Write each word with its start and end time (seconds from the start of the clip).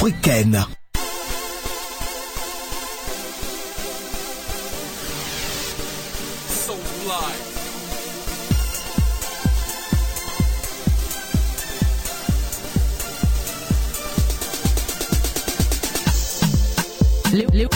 africaine. 0.00 0.64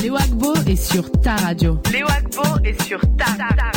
Léo 0.03 0.17
Agbo 0.17 0.55
est 0.67 0.77
sur 0.77 1.11
ta 1.21 1.37
radio. 1.37 1.79
Léo 1.93 2.07
Agbo 2.09 2.43
est 2.65 2.83
sur 2.83 3.01
ta, 3.17 3.25
ta, 3.25 3.55
ta 3.55 3.74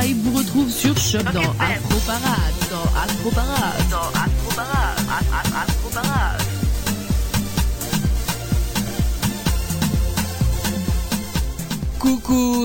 FM. 0.00 0.16
vous 0.18 0.36
retrouve 0.36 0.70
sur 0.70 0.96
Choc 0.96 1.24
dans 1.32 1.54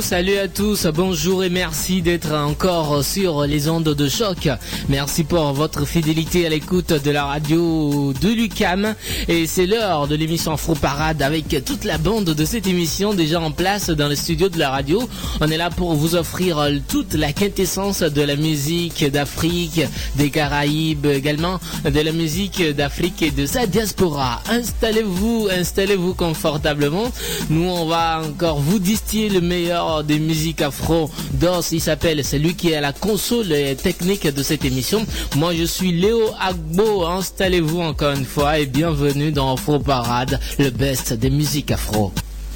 salut 0.06 0.38
à 0.38 0.48
tous, 0.48 0.86
bonjour 0.94 1.44
et 1.44 1.50
merci 1.50 2.03
d'être 2.03 2.31
encore 2.31 3.03
sur 3.03 3.42
les 3.48 3.67
ondes 3.70 3.95
de 3.95 4.08
choc. 4.08 4.48
Merci 4.88 5.23
pour 5.23 5.52
votre 5.53 5.84
fidélité 5.88 6.45
à 6.45 6.50
l'écoute 6.50 6.94
de 6.94 7.09
la 7.09 7.25
radio 7.25 8.14
de 8.14 8.30
Lucam. 8.30 8.94
Et 9.28 9.48
c'est 9.48 9.66
l'heure 9.66 10.08
de 10.08 10.16
l'émission 10.16 10.53
Afro 10.53 10.76
Parade 10.76 11.23
avec 11.23 11.66
toute 11.66 11.86
la 11.86 11.98
bande 11.98 12.26
de 12.26 12.45
cette 12.45 12.67
émission 12.67 13.16
déjà 13.16 13.42
en 13.42 13.50
place 13.50 13.89
dans 13.89 14.08
le 14.08 14.16
studio 14.16 14.48
de 14.48 14.59
la 14.59 14.70
radio. 14.70 15.02
On 15.42 15.50
est 15.50 15.58
là 15.58 15.72
pour 15.72 15.95
vous 15.95 16.14
offrir 16.14 16.70
toute 16.88 17.16
la 17.16 17.33
quintessence 17.33 18.03
de 18.03 18.22
la 18.22 18.36
musique 18.36 19.09
d'Afrique, 19.09 19.81
des 20.17 20.30
Caraïbes, 20.30 21.08
également 21.08 21.59
de 21.83 22.00
la 22.00 22.11
musique 22.11 22.61
d'Afrique 22.61 23.23
et 23.23 23.31
de 23.31 23.48
sa 23.48 23.66
diaspora. 23.66 24.44
Installez-vous, 24.52 25.48
installez-vous 25.52 26.14
confortablement. 26.14 27.11
Nous, 27.50 27.67
on 27.67 27.88
va 27.88 28.22
encore 28.23 28.59
vous 28.59 28.78
distiller 28.78 29.30
le 29.30 29.42
meilleur 29.42 29.94
des 30.03 30.19
musiques 30.19 30.61
afro 30.61 31.09
d'os. 31.33 31.71
Il 31.71 31.81
s'appelle, 31.81 32.23
c'est 32.23 32.39
lui 32.39 32.55
qui 32.55 32.71
est 32.71 32.75
à 32.75 32.81
la 32.81 32.93
console 32.93 33.47
technique 33.81 34.27
de 34.27 34.43
cette 34.43 34.65
émission. 34.65 35.05
Moi, 35.35 35.53
je 35.55 35.63
suis 35.63 35.91
Léo 35.91 36.21
Agbo. 36.39 37.05
Installez-vous 37.05 37.81
encore 37.81 38.11
une 38.15 38.25
fois 38.25 38.59
et 38.59 38.65
bienvenue 38.65 39.31
dans 39.31 39.53
Afro 39.53 39.79
Parade, 39.79 40.39
le 40.59 40.69
best 40.69 41.13
des 41.13 41.30
musiques 41.30 41.71
afro. 41.71 42.11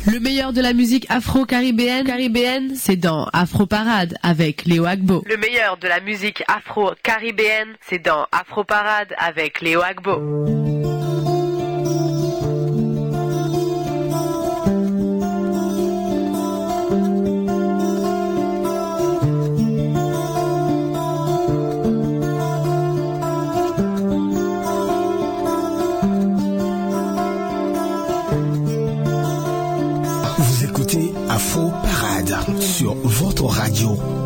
Le 0.08 0.20
meilleur 0.20 0.54
de 0.54 0.62
la 0.62 0.74
musique 0.74 1.06
afro-caribéenne, 1.10 2.06
caribéenne, 2.06 2.72
c'est 2.76 2.96
dans 2.96 3.28
Afro 3.34 3.66
Parade 3.66 4.16
avec 4.24 4.66
Léo 4.66 4.86
Agbo. 4.86 5.24
Le 5.26 5.36
meilleur 5.36 5.78
de 5.78 5.88
la 5.88 6.00
musique 6.00 6.42
afro-caribéenne, 6.48 7.76
c'est 7.88 8.00
dans 8.00 8.26
Afro 8.32 8.64
Parade 8.64 9.14
avec 9.18 9.60
Léo 9.60 9.82
Agbo. 9.82 10.79
sur 32.90 32.96
votre 33.08 33.46
radio. 33.46 34.19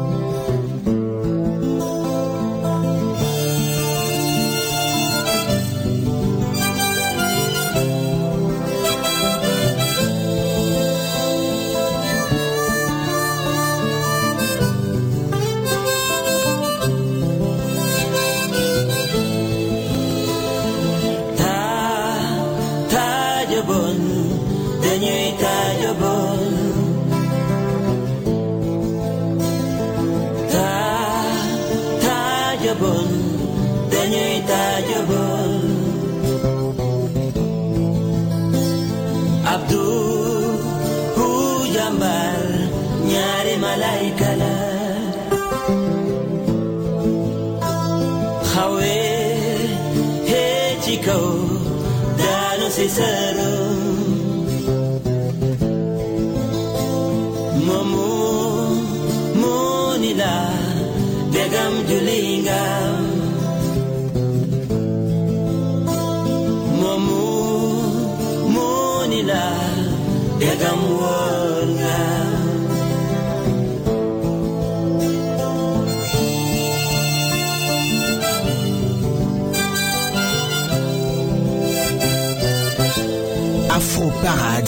Afro 52.95 53.32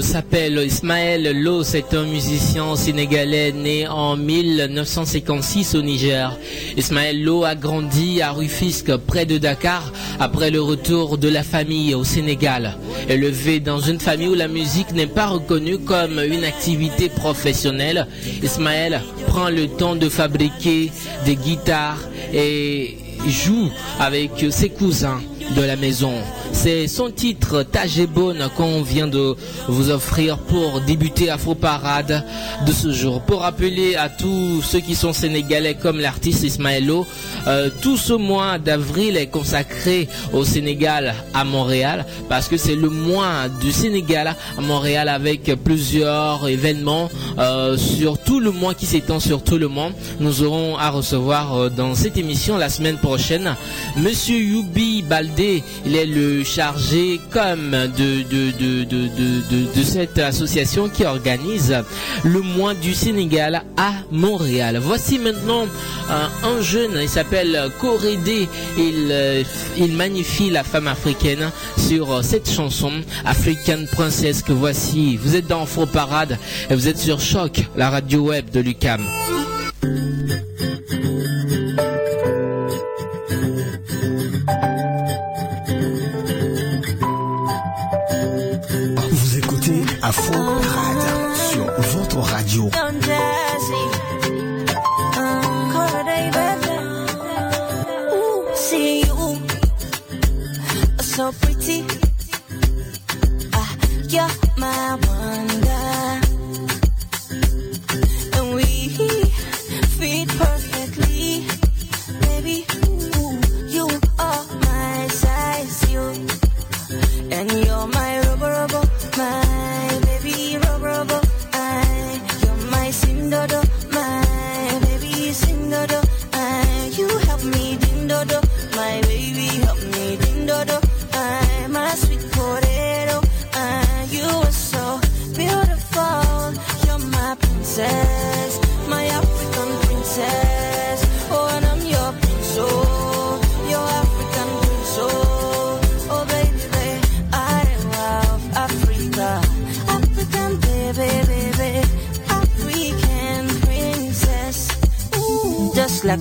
S'appelle 0.00 0.62
Ismaël 0.64 1.30
Lo, 1.42 1.62
c'est 1.62 1.94
un 1.94 2.04
musicien 2.04 2.76
sénégalais 2.76 3.52
né 3.52 3.88
en 3.88 4.16
1956 4.16 5.74
au 5.74 5.82
Niger. 5.82 6.36
Ismaël 6.76 7.22
Lo 7.22 7.44
a 7.44 7.54
grandi 7.54 8.22
à 8.22 8.32
Rufisque, 8.32 8.96
près 8.96 9.26
de 9.26 9.38
Dakar, 9.38 9.92
après 10.18 10.50
le 10.50 10.60
retour 10.60 11.18
de 11.18 11.28
la 11.28 11.42
famille 11.42 11.94
au 11.94 12.04
Sénégal. 12.04 12.76
Élevé 13.08 13.60
dans 13.60 13.80
une 13.80 14.00
famille 14.00 14.28
où 14.28 14.34
la 14.34 14.48
musique 14.48 14.92
n'est 14.92 15.06
pas 15.06 15.26
reconnue 15.26 15.78
comme 15.78 16.20
une 16.20 16.44
activité 16.44 17.08
professionnelle, 17.08 18.06
Ismaël 18.42 19.02
prend 19.26 19.48
le 19.50 19.66
temps 19.66 19.96
de 19.96 20.08
fabriquer 20.08 20.92
des 21.24 21.36
guitares 21.36 21.98
et 22.32 22.96
joue 23.26 23.70
avec 23.98 24.30
ses 24.50 24.70
cousins 24.70 25.20
de 25.56 25.62
la 25.62 25.76
maison. 25.76 26.12
C'est 26.52 26.88
son 26.88 27.10
titre 27.10 27.62
Tajebone 27.62 28.50
qu'on 28.56 28.82
vient 28.82 29.06
de 29.06 29.34
vous 29.68 29.90
offrir 29.90 30.36
pour 30.38 30.80
débuter 30.82 31.30
Afro 31.30 31.54
Parade 31.54 32.24
de 32.66 32.72
ce 32.72 32.92
jour. 32.92 33.22
Pour 33.22 33.40
rappeler 33.40 33.94
à 33.96 34.08
tous 34.08 34.60
ceux 34.62 34.80
qui 34.80 34.94
sont 34.94 35.12
sénégalais 35.12 35.74
comme 35.74 36.00
l'artiste 36.00 36.42
Ismaëlo, 36.42 37.06
euh, 37.46 37.70
tout 37.80 37.96
ce 37.96 38.12
mois 38.12 38.58
d'avril 38.58 39.16
est 39.16 39.28
consacré 39.28 40.08
au 40.32 40.44
Sénégal 40.44 41.14
à 41.34 41.44
Montréal 41.44 42.04
parce 42.28 42.48
que 42.48 42.56
c'est 42.56 42.74
le 42.76 42.90
mois 42.90 43.48
du 43.60 43.72
Sénégal 43.72 44.34
à 44.58 44.60
Montréal 44.60 45.08
avec 45.08 45.44
plusieurs 45.64 46.46
événements 46.48 47.08
euh, 47.38 47.76
sur 47.78 48.18
tout 48.18 48.40
le 48.40 48.50
mois 48.50 48.74
qui 48.74 48.86
s'étend 48.86 49.20
sur 49.20 49.42
tout 49.42 49.56
le 49.56 49.68
monde. 49.68 49.92
Nous 50.18 50.42
aurons 50.42 50.76
à 50.76 50.90
recevoir 50.90 51.54
euh, 51.56 51.68
dans 51.70 51.94
cette 51.94 52.16
émission 52.18 52.58
la 52.58 52.68
semaine 52.68 52.98
prochaine 52.98 53.54
Monsieur 53.96 54.36
Yubi 54.38 55.02
Baldé. 55.02 55.62
Il 55.86 55.96
est 55.96 56.06
le 56.06 56.39
chargé 56.44 57.20
comme 57.30 57.70
de, 57.70 58.22
de, 58.22 59.82
cette 59.82 60.18
association 60.18 60.88
qui 60.88 61.04
organise 61.04 61.76
le 62.24 62.40
mois 62.40 62.74
du 62.74 62.94
Sénégal 62.94 63.62
à 63.76 63.92
Montréal. 64.10 64.78
Voici 64.80 65.18
maintenant 65.18 65.66
un 66.08 66.60
jeune, 66.60 66.98
il 67.00 67.08
s'appelle 67.08 67.70
Corédé. 67.80 68.48
Il, 68.78 69.44
il 69.76 69.92
magnifie 69.92 70.50
la 70.50 70.64
femme 70.64 70.86
africaine 70.86 71.50
sur 71.76 72.24
cette 72.24 72.48
chanson 72.50 72.92
African 73.24 73.84
Princess 73.92 74.42
que 74.42 74.52
voici. 74.52 75.16
Vous 75.16 75.36
êtes 75.36 75.46
dans 75.46 75.66
Faux 75.66 75.86
Parade 75.86 76.38
et 76.68 76.74
vous 76.74 76.88
êtes 76.88 76.98
sur 76.98 77.20
Choc, 77.20 77.64
la 77.76 77.90
radio 77.90 78.20
web 78.20 78.50
de 78.50 78.60
Lucam. 78.60 79.04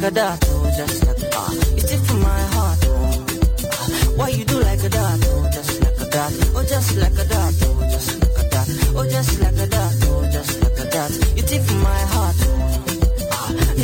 A 0.09 0.11
dot, 0.11 0.44
oh, 0.47 0.71
just 0.75 1.06
like 1.06 1.19
a 1.21 1.29
ah, 1.35 1.53
you 1.75 1.81
tip 1.83 2.00
for 2.01 2.15
my 2.15 2.41
heart, 2.53 2.79
oh. 2.88 3.25
Ah, 3.71 3.88
Why 4.17 4.29
you 4.29 4.44
do 4.44 4.59
like 4.59 4.83
a 4.83 4.89
dot, 4.89 5.19
oh, 5.25 5.50
just 5.53 5.79
like 5.81 6.00
a 6.01 6.06
dot, 6.09 6.33
oh, 6.56 6.63
just 6.67 6.97
like 6.97 7.19
a 7.19 7.25
dot, 7.25 7.53
oh, 7.61 7.83
just 7.91 8.19
like 8.19 8.38
a 8.38 8.50
dot, 8.50 8.67
oh, 8.95 9.06
just 9.07 9.39
like 9.39 9.57
a 9.57 9.67
dot, 9.67 9.94
oh, 10.06 10.29
just 10.31 10.61
like 10.63 10.79
a 10.79 10.85
dot. 10.89 11.11
You 11.38 11.44
tip 11.44 11.61
for 11.61 11.75
my 11.75 12.00
heart, 12.13 12.35
oh. 12.41 12.47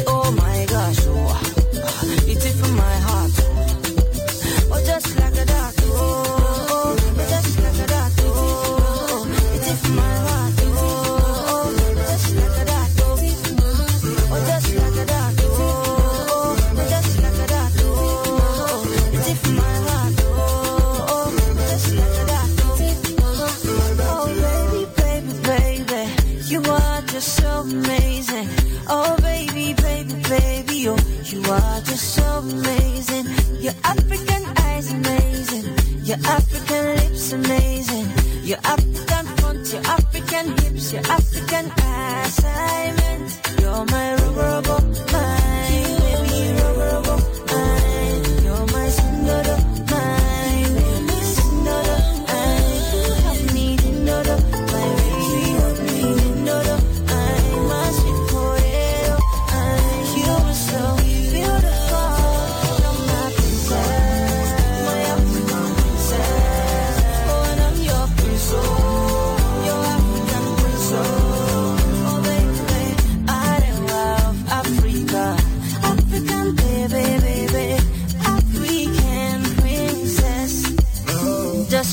Oh 0.08 0.32
my 0.32 0.66
gosh, 0.68 1.00
oh, 1.06 1.28
ah, 1.30 2.06
you 2.26 2.36
tip 2.36 2.56
for 2.56 2.72
my 2.74 2.96
heart, 3.08 3.32
oh, 3.40 4.72
oh 4.74 4.82
just 4.86 5.20
like 5.20 5.36
a 5.38 5.46
dot, 5.46 5.74
oh, 5.84 5.94
oh, 6.72 6.96
just 7.30 7.60
like 7.62 7.80
a 7.84 7.88
dot, 7.88 7.95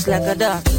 like 0.07 0.23
a 0.23 0.35
dot, 0.35 0.72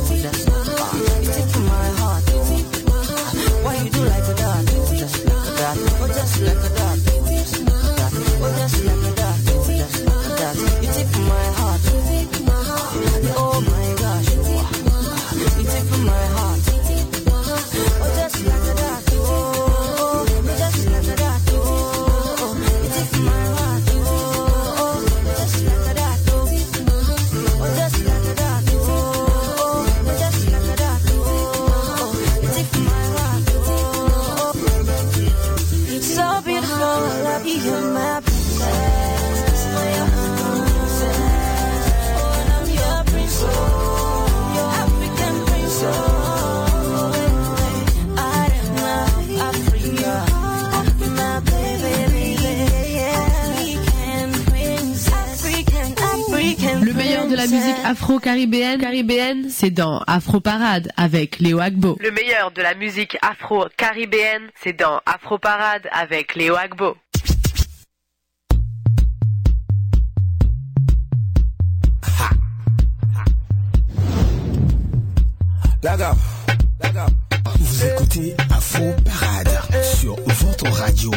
caribéenne, 58.81 59.49
c'est 59.49 59.71
dans 59.71 60.01
Afro 60.07 60.41
Parade 60.41 60.91
avec 60.97 61.39
Léo 61.39 61.61
Agbo. 61.61 61.97
Le 62.01 62.11
meilleur 62.11 62.51
de 62.51 62.63
la 62.63 62.75
musique 62.75 63.17
afro-caribéenne, 63.23 64.51
c'est 64.63 64.73
dans 64.73 65.01
Afro 65.07 65.39
Parade 65.39 65.89
avec 65.93 66.35
Léo 66.35 66.57
Agbo. 66.57 66.97
Vous 77.59 77.85
écoutez 77.85 78.35
Afro 78.51 78.93
Parade 79.05 79.83
sur 79.83 80.17
votre 80.17 80.71
radio. 80.71 81.11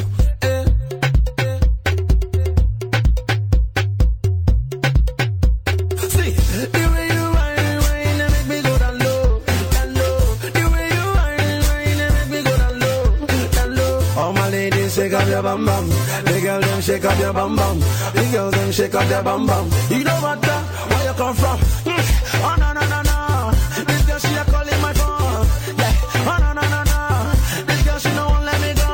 Your 15.38 15.44
bum 15.44 15.66
bum. 15.66 15.88
The 16.26 16.40
girl 16.42 16.60
them 16.62 16.82
shake 16.82 17.06
up 17.06 17.20
your 17.20 17.34
bum 17.34 17.56
bum. 17.56 17.80
The 17.80 18.30
girls 18.32 18.54
them 18.54 18.72
shake 18.72 18.96
up 18.96 19.08
their 19.08 19.22
bum 19.24 19.46
bum. 19.46 19.70
You 19.90 20.04
know 20.04 20.16
what? 20.22 20.40
uh, 20.48 20.62
Where 20.90 21.04
you 21.06 21.14
come 21.14 21.36
from? 21.36 21.58
Mm. 21.86 22.06
Oh 22.42 22.56
no 22.58 22.74
no 22.74 22.82
no 22.94 23.00
no. 23.06 23.86
This 23.86 24.02
girl 24.08 24.20
she 24.20 24.34
a 24.34 24.44
calling 24.46 24.82
my 24.82 24.94
phone. 24.94 25.46
Yeah. 25.78 25.94
Oh 26.26 26.38
no 26.42 26.50
no 26.58 26.64
no 26.74 26.82
no. 26.90 27.66
This 27.70 27.82
girl 27.86 28.00
she 28.00 28.10
no 28.18 28.26
won't 28.30 28.46
let 28.46 28.60
me 28.66 28.74
go. 28.82 28.90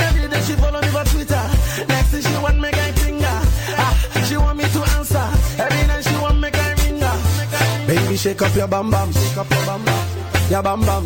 Every 0.00 0.28
day 0.32 0.40
she 0.46 0.54
follow 0.56 0.80
me 0.80 0.88
for 0.88 1.04
Twitter. 1.12 1.44
Next 1.88 2.08
thing 2.10 2.22
she 2.22 2.34
want 2.40 2.58
me 2.58 2.70
guy 2.70 2.92
finger. 2.92 3.36
Ah, 3.76 3.92
she 4.26 4.36
want 4.36 4.56
me 4.56 4.64
to 4.64 4.80
answer. 4.96 5.26
Every 5.60 5.86
night 5.86 6.04
she 6.04 6.16
want 6.16 6.40
me 6.40 6.50
guy 6.50 6.74
finger. 6.76 7.12
Baby 7.86 8.16
shake 8.16 8.40
up 8.42 8.54
your 8.56 8.66
bum 8.68 8.90
bum. 8.90 9.12
Shake 9.12 9.36
up 9.36 9.50
your 9.50 9.64
bum 9.66 9.84
bum. 9.84 10.04
Your 10.50 10.62
bum 10.62 10.80
bum. 10.86 11.04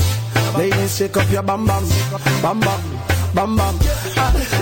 Ladies 0.57 0.97
shake 0.97 1.17
up 1.17 1.29
your 1.31 1.43
bum 1.43 1.67
bum. 1.67 1.85
Bum 2.43 2.61
bum. 2.61 2.81
Bum 3.35 3.57
bum. 3.57 3.75
Ah, 3.83 4.00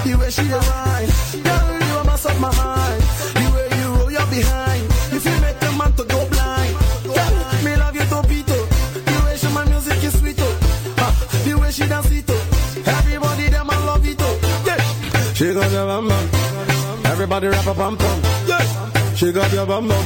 the 0.05 0.15
way 0.19 0.31
she 0.31 0.43
dey 0.43 0.63
whine. 0.69 1.11
Girl 1.45 1.89
you 1.89 1.97
a 1.99 2.05
mess 2.05 2.27
up 2.27 2.39
my 2.41 2.51
mind. 2.57 3.03
The 3.39 3.47
way 3.55 3.69
you 3.79 3.87
roll 3.95 4.11
your 4.11 4.27
behind. 4.27 4.85
If 5.13 5.25
you 5.25 5.37
make 5.41 5.61
a 5.63 5.71
man 5.77 5.93
to 5.95 6.05
go 6.05 6.29
blind. 6.29 6.75
Girl, 7.05 7.65
me 7.65 7.77
love 7.77 7.95
you 7.95 8.03
topito. 8.13 8.59
The 8.95 9.17
way 9.25 9.37
she 9.37 9.49
my 9.53 9.65
music 9.67 10.03
is 10.05 10.19
sweet 10.19 10.37
oh. 10.41 10.95
Ah, 10.99 11.13
the 11.45 11.55
way 11.59 11.71
she 11.71 11.87
dance 11.87 12.11
it 12.11 12.25
oh. 12.29 12.85
Everybody 12.99 13.49
them 13.49 13.71
I 13.71 13.77
love 13.87 14.07
it 14.07 14.17
oh. 14.21 14.65
Yeah. 14.67 15.33
She 15.35 15.53
got 15.55 15.71
your 15.71 15.87
bum 15.87 16.09
bum. 16.09 16.29
Everybody 17.07 17.47
rap 17.49 17.67
a 17.67 17.75
bum 17.75 17.97
bum. 17.97 18.21
Yeah. 18.47 19.15
She 19.15 19.33
got 19.33 19.53
your 19.53 19.67
bum 19.67 19.89
bum. 19.89 20.05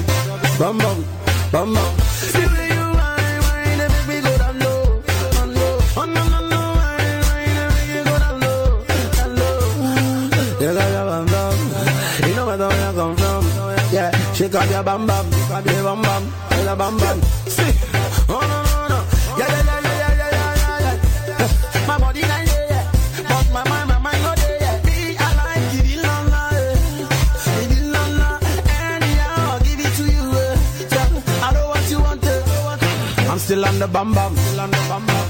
Bum 0.59 0.79
bum. 0.79 1.05
Bum 1.53 1.75
bum. 1.75 1.95
She 14.43 14.49
got 14.49 14.69
your 14.71 14.83
bum 14.83 15.07
bum. 15.07 15.31
Got 15.49 15.65
your 15.67 15.83
bum 15.85 16.03
bum. 16.03 16.33
Got 16.51 16.65
your 16.65 16.77
bum 16.77 16.97
bum. 16.99 17.23
See, 17.47 17.73
oh 18.29 18.41
no 18.51 18.59
no 18.67 18.89
no. 18.91 18.99
Yeah 19.39 19.47
yeah 19.47 19.63
yeah 19.63 19.81
yeah 19.87 20.15
yeah 20.19 20.31
yeah 20.35 20.79
yeah 20.83 21.39
yeah. 21.39 21.87
My 21.87 21.97
body 21.99 22.23
not 22.23 22.45
there 22.47 22.67
yet, 22.71 22.87
but 23.29 23.47
my 23.55 23.63
mind 23.71 23.89
my 23.89 23.99
mind 23.99 24.23
not 24.23 24.37
there 24.39 24.59
yet. 24.61 24.85
Me 24.85 25.17
I 25.17 25.29
like 25.39 25.65
give 25.73 25.91
it 25.95 26.03
la 26.03 26.17
la, 26.33 26.43
give 26.51 27.71
it 27.79 27.87
la 27.95 28.03
la. 28.19 28.31
Anyhow, 28.67 29.53
I'll 29.53 29.61
give 29.61 29.79
it 29.79 29.93
to 29.99 30.05
you. 30.11 30.27
Yeah, 30.91 31.47
I 31.47 31.53
know 31.55 31.69
what 31.69 31.91
you 31.91 32.01
want. 32.01 32.25
eh. 32.25 33.31
I'm 33.31 33.39
still 33.39 33.65
on 33.65 33.79
the 33.79 33.87
bum 33.87 34.13
bum, 34.13 34.37
still 34.37 34.61
on 34.61 34.71
the 34.73 34.83
bum 34.89 35.07
bum. 35.07 35.27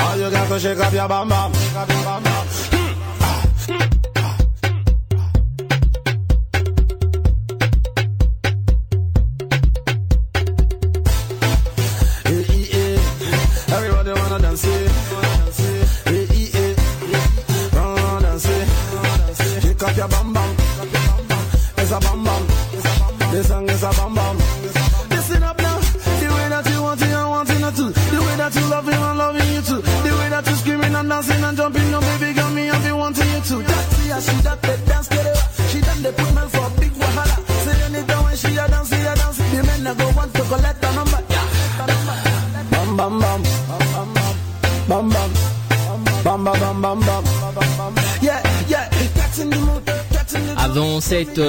All 0.00 0.16
you 0.18 0.30
got 0.30 0.48
to 0.48 0.58
shake 0.58 0.78
up 0.78 0.92
your 0.92 1.06
bum 1.08 1.28
bum, 1.28 1.52
shake 1.52 1.76
up 1.76 1.88
your 1.88 2.02
bum 2.02 2.22
bum. 2.24 2.47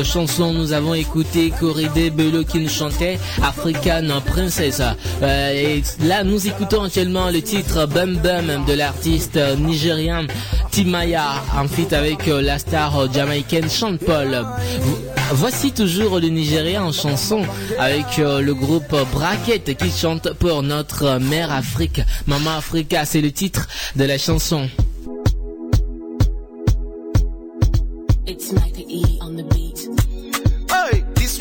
Chanson, 0.03 0.53
nous 0.53 0.73
avons 0.73 0.93
écouté 0.93 1.51
Corridé 1.59 2.09
Bello 2.09 2.43
qui 2.43 2.59
nous 2.59 2.69
chantait 2.69 3.19
African 3.43 4.03
Princess. 4.25 4.81
Euh, 5.21 5.51
et 5.51 5.83
là, 6.05 6.23
nous 6.23 6.47
écoutons 6.47 6.83
actuellement 6.83 7.29
le 7.29 7.41
titre 7.41 7.85
Bum 7.85 8.17
Bum 8.17 8.65
de 8.67 8.73
l'artiste 8.73 9.39
nigérien 9.57 10.25
Timaya 10.71 11.43
en 11.57 11.67
feat 11.67 11.93
avec 11.93 12.27
euh, 12.27 12.41
la 12.41 12.59
star 12.59 13.11
jamaïcaine 13.13 13.69
Sean 13.69 13.97
Paul. 13.97 14.45
Vo- 14.81 14.99
Voici 15.31 15.71
toujours 15.71 16.19
le 16.19 16.29
Nigérien 16.29 16.83
en 16.83 16.91
chanson 16.91 17.43
avec 17.77 18.17
euh, 18.17 18.41
le 18.41 18.55
groupe 18.55 18.95
Bracket 19.13 19.77
qui 19.77 19.91
chante 19.91 20.33
pour 20.39 20.63
notre 20.63 21.19
mère 21.19 21.51
Afrique. 21.51 22.01
Maman 22.25 22.57
Africa, 22.57 23.05
c'est 23.05 23.21
le 23.21 23.31
titre 23.31 23.67
de 23.95 24.05
la 24.05 24.17
chanson. 24.17 24.67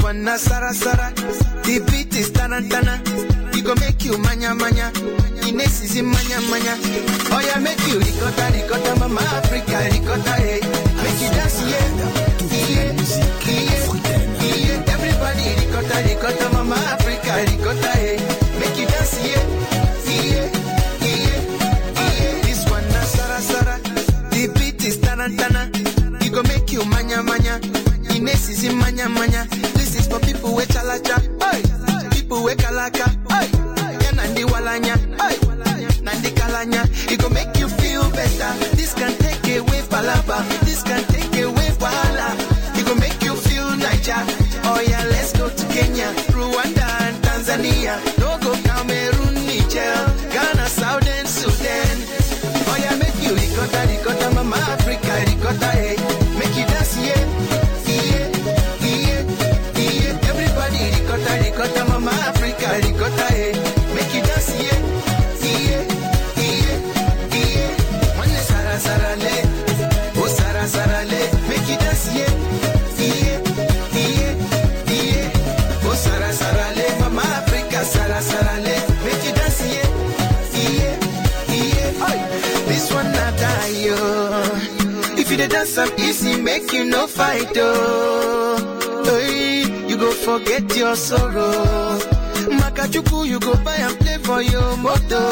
Hey, 0.08 0.14
this 0.14 0.22
one 0.22 0.24
na 0.24 0.36
Sara 0.36 0.72
Sara. 0.72 1.12
The 1.64 1.84
beat 1.90 2.16
is 2.16 2.30
tana 2.30 2.62
tana. 2.66 3.00
It 3.52 3.64
go 3.64 3.74
make 3.74 4.04
you 4.04 4.16
manya 4.16 4.54
manya. 4.54 4.90
Ines 5.46 5.82
is 5.82 5.96
in 5.96 6.06
manya 6.06 6.40
manya. 6.48 6.76
Oh 7.30 7.40
yeah, 7.44 7.58
make 7.60 7.80
you 7.86 7.98
ricotta 7.98 8.48
ricotta, 8.52 8.96
mama 9.00 9.20
Africa 9.20 9.84
ricotta 9.92 10.32
hey. 10.40 10.60
Eh. 10.60 10.68
Make 11.04 11.20
you 11.20 11.30
dance 11.36 11.60
yeah. 11.60 11.92
Musique 12.40 12.96
africaine. 13.76 14.32
Yeah, 14.40 14.94
everybody 14.94 15.44
ricotta 15.60 15.96
ricotta, 16.08 16.48
mama 16.54 16.76
Africa 16.88 17.44
ricotta 17.44 17.92
hey. 18.00 18.16
Eh. 18.16 18.58
Make 18.60 18.78
you 18.80 18.86
dance 18.86 19.20
yeah. 19.20 19.44
Yeah, 20.08 20.48
yeah, 21.04 21.36
yeah. 22.00 22.40
This 22.48 22.64
one 22.70 22.88
na 22.88 23.02
Sara 23.04 23.40
Sara. 23.40 23.76
The 24.32 24.48
beat 24.56 24.84
is 24.84 24.96
tana 24.98 25.28
tana. 25.36 25.68
It 26.24 26.32
go 26.32 26.42
make 26.44 26.72
you 26.72 26.84
manya 26.86 27.22
manya. 27.22 27.60
Ines 28.08 28.48
is 28.48 28.64
in 28.64 28.78
manya 28.78 29.08
manya. 29.08 29.46
Is 30.08 30.14
for 30.14 30.20
people 30.26 30.54
with 30.54 30.68
chalacha. 30.68 31.18
Hey. 31.42 32.10
People 32.10 32.42
with 32.44 32.58
kalaka. 32.58 33.06
Hey. 33.30 33.48
Yeah, 34.00 34.12
nandi 34.12 34.44
walanya. 34.44 34.96
Hey. 35.20 35.36
Nandi 36.02 36.30
kalanya. 36.30 36.84
It 37.10 37.20
go 37.20 37.28
make 37.28 37.56
you 37.58 37.68
feel 37.68 38.08
better. 38.10 38.52
This 38.76 38.94
can 38.94 39.16
take 39.18 39.44
away 39.56 39.82
palaba. 39.88 40.42
This 40.64 40.82
can 40.82 41.04
take 41.08 41.42
away 41.42 41.70
wahala. 41.80 42.28
It 42.78 42.86
go 42.86 42.94
make 42.94 43.22
you 43.22 43.34
feel 43.36 43.76
Niger. 43.76 44.37
fight, 87.18 87.50
oh. 87.56 89.02
Hey, 89.04 89.66
you 89.88 89.96
go 89.96 90.10
forget 90.12 90.64
your 90.76 90.94
sorrow. 90.94 91.98
Makachuku, 92.60 93.26
you 93.26 93.40
go 93.40 93.54
buy 93.64 93.74
and 93.74 93.98
play 93.98 94.18
for 94.18 94.40
your 94.40 94.76
moto. 94.76 95.22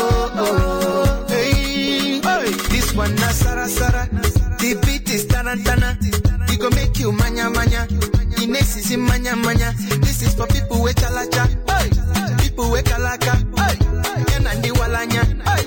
Oh. 0.42 1.26
Hey, 1.28 2.20
hey, 2.20 2.50
this 2.72 2.92
one 2.92 3.14
na 3.22 3.28
sara 3.30 3.68
sara. 3.68 4.08
The 4.58 4.74
beat 4.84 5.08
is 5.14 5.26
tarantana. 5.26 5.96
It 6.50 6.58
go 6.60 6.70
make 6.70 6.98
you 6.98 7.12
manya 7.12 7.50
manya. 7.50 7.86
The 7.86 8.46
next 8.48 8.76
is 8.76 8.96
manya 8.96 9.36
manya. 9.36 9.72
This 10.02 10.22
is 10.22 10.34
for 10.34 10.48
people 10.48 10.82
with 10.82 10.96
chalacha. 10.96 11.44
Hey, 11.70 11.88
people 12.42 12.68
with 12.72 12.84
kalaka. 12.84 13.34
Hey, 13.62 14.34
and 14.34 14.44
Nandi 14.44 14.70
walanya. 14.70 15.22
Hey, 15.46 15.64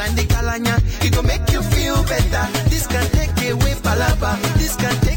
and 0.00 0.18
kalanya. 0.32 0.74
It 1.04 1.12
go 1.14 1.22
make 1.22 1.46
you 1.52 1.62
feel 1.74 2.02
better. 2.04 2.44
This 2.70 2.86
can 2.86 3.04
take 3.12 3.36
away 3.52 3.74
palaba. 3.84 4.32
This 4.56 4.76
can 4.76 4.96
take 5.04 5.11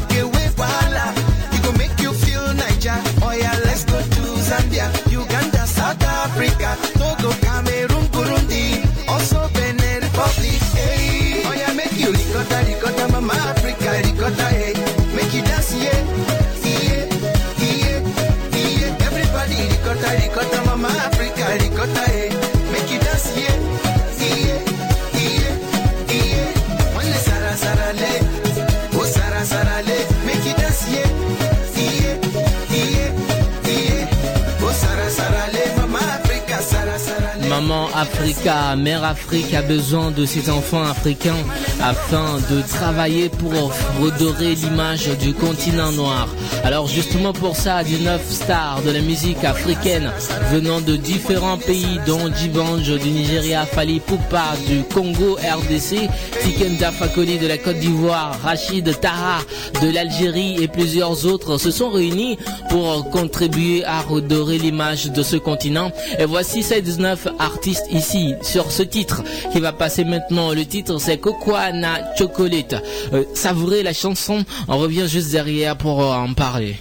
Africa, 37.96 38.76
Mère 38.76 39.04
Afrique 39.04 39.54
a 39.54 39.62
besoin 39.62 40.10
de 40.10 40.26
ses 40.26 40.50
enfants 40.50 40.82
africains 40.84 41.42
afin 41.82 42.36
de 42.50 42.60
travailler 42.60 43.30
pour 43.30 43.72
redorer 44.02 44.54
l'image 44.54 45.08
du 45.18 45.32
continent 45.32 45.92
noir. 45.92 46.28
Alors 46.62 46.88
justement 46.88 47.32
pour 47.32 47.56
ça, 47.56 47.82
19 47.82 48.20
stars 48.30 48.82
de 48.84 48.90
la 48.90 49.00
musique 49.00 49.42
africaine 49.44 50.10
venant 50.52 50.80
de 50.82 50.96
différents 50.96 51.56
pays 51.56 51.98
dont 52.06 52.30
Djibange 52.34 52.90
du 52.98 53.08
Nigeria, 53.10 53.64
Fali 53.64 54.00
Poupa 54.00 54.54
du 54.68 54.82
Congo, 54.92 55.36
RDC, 55.36 56.08
Tiken 56.42 56.76
Dafakoli 56.76 57.38
de 57.38 57.46
la 57.46 57.56
Côte 57.56 57.78
d'Ivoire, 57.78 58.38
Rachid 58.42 59.00
Taha 59.00 59.38
de 59.80 59.90
l'Algérie 59.90 60.62
et 60.62 60.68
plusieurs 60.68 61.24
autres 61.24 61.56
se 61.56 61.70
sont 61.70 61.90
réunis 61.90 62.38
pour 62.68 63.08
contribuer 63.10 63.84
à 63.84 64.00
redorer 64.02 64.58
l'image 64.58 65.06
de 65.06 65.22
ce 65.22 65.36
continent. 65.36 65.92
Et 66.18 66.26
voici 66.26 66.62
ces 66.62 66.82
19 66.82 67.28
artistes 67.38 67.85
ici 67.90 68.34
sur 68.42 68.70
ce 68.70 68.82
titre 68.82 69.22
qui 69.52 69.60
va 69.60 69.72
passer 69.72 70.04
maintenant. 70.04 70.52
Le 70.52 70.64
titre 70.64 70.98
c'est 70.98 71.18
Cocoana 71.18 72.14
Chocolate. 72.16 72.82
Euh, 73.12 73.24
savourez 73.34 73.82
la 73.82 73.92
chanson, 73.92 74.44
on 74.68 74.78
revient 74.78 75.06
juste 75.08 75.30
derrière 75.32 75.76
pour 75.76 76.02
euh, 76.02 76.14
en 76.14 76.32
parler. 76.34 76.76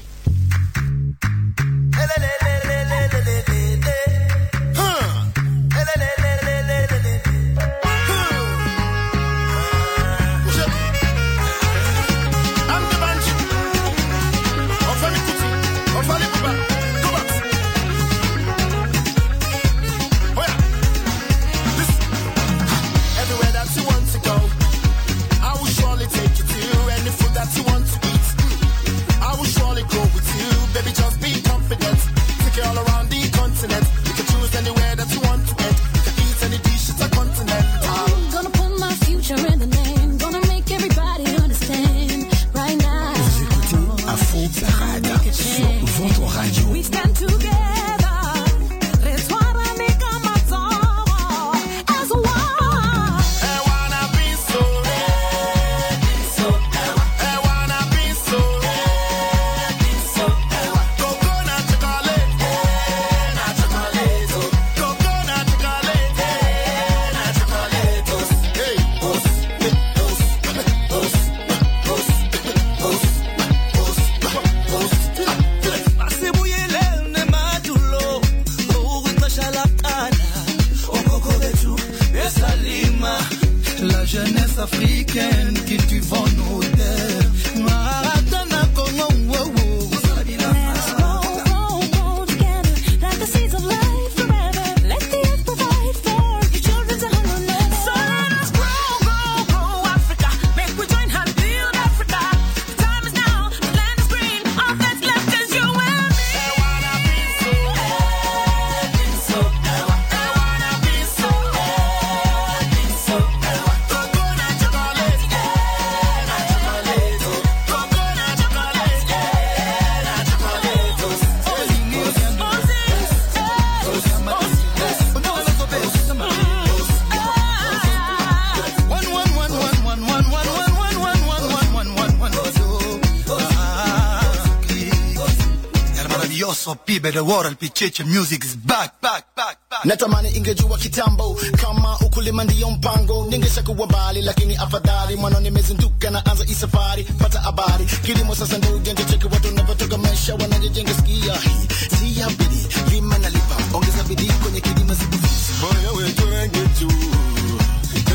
Maravilloso 136.66 136.76
pibe 136.84 137.12
de 137.12 137.20
World, 137.20 137.48
el 137.52 137.56
Pichichi 137.58 138.04
Music 138.04 138.44
is 138.44 138.56
back, 138.56 139.00
back, 139.02 139.26
back, 139.36 139.58
back. 139.70 139.86
natamani 139.86 140.30
ingejua 140.36 140.78
kitambo. 140.78 141.38
Kama 141.62 141.98
ukulima 142.00 142.44
ndiyo 142.44 142.70
mpango. 142.72 143.26
Ningeshakuwa 143.30 143.88
mbali 143.88 144.22
lakini 144.22 144.56
afadhali. 144.56 145.16
Mwana 145.16 145.40
nimezinduka 145.40 146.10
na 146.10 146.26
anza 146.26 146.46
isafari 146.46 147.04
pata 147.04 147.40
habari 147.42 147.86
kilimo 147.86 148.36
sasa 148.36 148.58
ndo 148.58 148.70
ujenge 148.76 149.04
cheki 149.04 149.26
watu 149.26 149.52
navyotoka 149.52 149.98
maisha 149.98 150.36
wanajejenga 150.36 150.94
skia 150.94 151.34
hii. 151.34 151.68
Si 152.00 152.20
ya 152.20 152.30
bidii 152.30 152.68
lima 152.92 153.18
na 153.18 153.30
lipa. 153.30 153.56
Ongeza 153.74 154.04
bidii 154.04 154.32
kwenye 154.44 154.62
kilimo 154.62 154.96
sikufizi 154.96 155.54
Moyo 155.62 155.94
wetu 155.94 156.28
wengetu, 156.30 156.88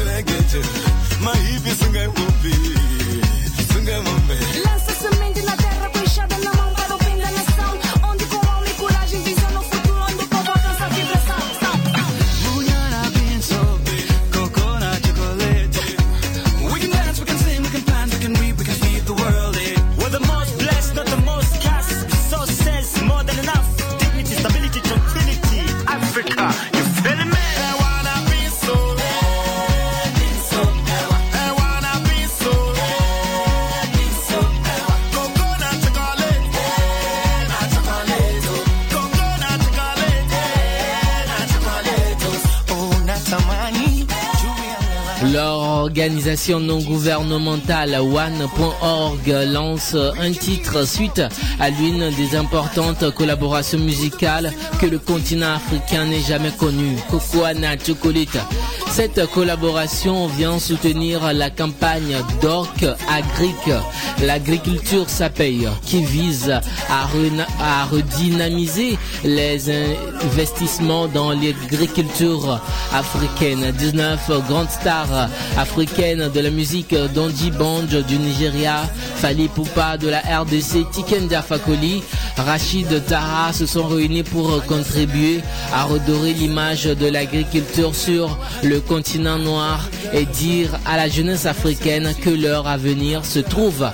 wengetu. 0.06 0.64
Mahivi 1.22 1.70
sunga 1.84 2.08
ngombe, 2.08 2.54
sunga 3.72 4.02
ngombe. 4.02 4.34
Lança 4.64 4.92
semente 5.02 5.42
na 5.42 5.56
L'organisation 45.90 46.60
non 46.60 46.78
gouvernementale 46.78 47.96
One.org 47.96 49.26
lance 49.52 49.96
un 49.96 50.30
titre 50.30 50.86
suite 50.86 51.20
à 51.58 51.68
l'une 51.70 52.10
des 52.10 52.36
importantes 52.36 53.12
collaborations 53.12 53.80
musicales 53.80 54.52
que 54.80 54.86
le 54.86 55.00
continent 55.00 55.54
africain 55.56 56.04
n'ait 56.04 56.20
jamais 56.20 56.52
connue, 56.52 56.94
Cocoana 57.10 57.76
Chocolate. 57.76 58.38
Cette 58.90 59.24
collaboration 59.30 60.26
vient 60.26 60.58
soutenir 60.58 61.32
la 61.32 61.48
campagne 61.48 62.16
d'Orc 62.42 62.84
Agric, 63.08 63.70
l'agriculture 64.22 65.06
paye, 65.34 65.68
qui 65.86 66.02
vise 66.02 66.50
à, 66.88 67.84
redynamiser 67.86 68.98
les 69.24 69.70
investissements 70.24 71.06
dans 71.06 71.30
l'agriculture 71.30 72.60
africaine. 72.92 73.70
19 73.78 74.30
grandes 74.48 74.70
stars 74.70 75.28
africaines 75.56 76.28
de 76.28 76.40
la 76.40 76.50
musique, 76.50 76.94
Dondi 77.14 77.52
Banj 77.52 77.94
du 78.06 78.18
Nigeria, 78.18 78.82
Fali 79.16 79.48
Poupa 79.48 79.96
de 79.98 80.08
la 80.08 80.18
RDC, 80.18 80.90
Tiken 80.90 81.28
Fakoli, 81.42 82.02
Rachid 82.42 83.04
Taha 83.06 83.52
se 83.52 83.66
sont 83.66 83.86
réunis 83.86 84.22
pour 84.22 84.64
contribuer 84.66 85.40
à 85.72 85.84
redorer 85.84 86.32
l'image 86.32 86.84
de 86.84 87.06
l'agriculture 87.06 87.94
sur 87.94 88.38
le 88.62 88.80
continent 88.80 89.38
noir 89.38 89.88
et 90.12 90.24
dire 90.24 90.70
à 90.86 90.96
la 90.96 91.08
jeunesse 91.08 91.46
africaine 91.46 92.14
que 92.20 92.30
leur 92.30 92.66
avenir 92.66 93.24
se 93.24 93.38
trouve 93.38 93.88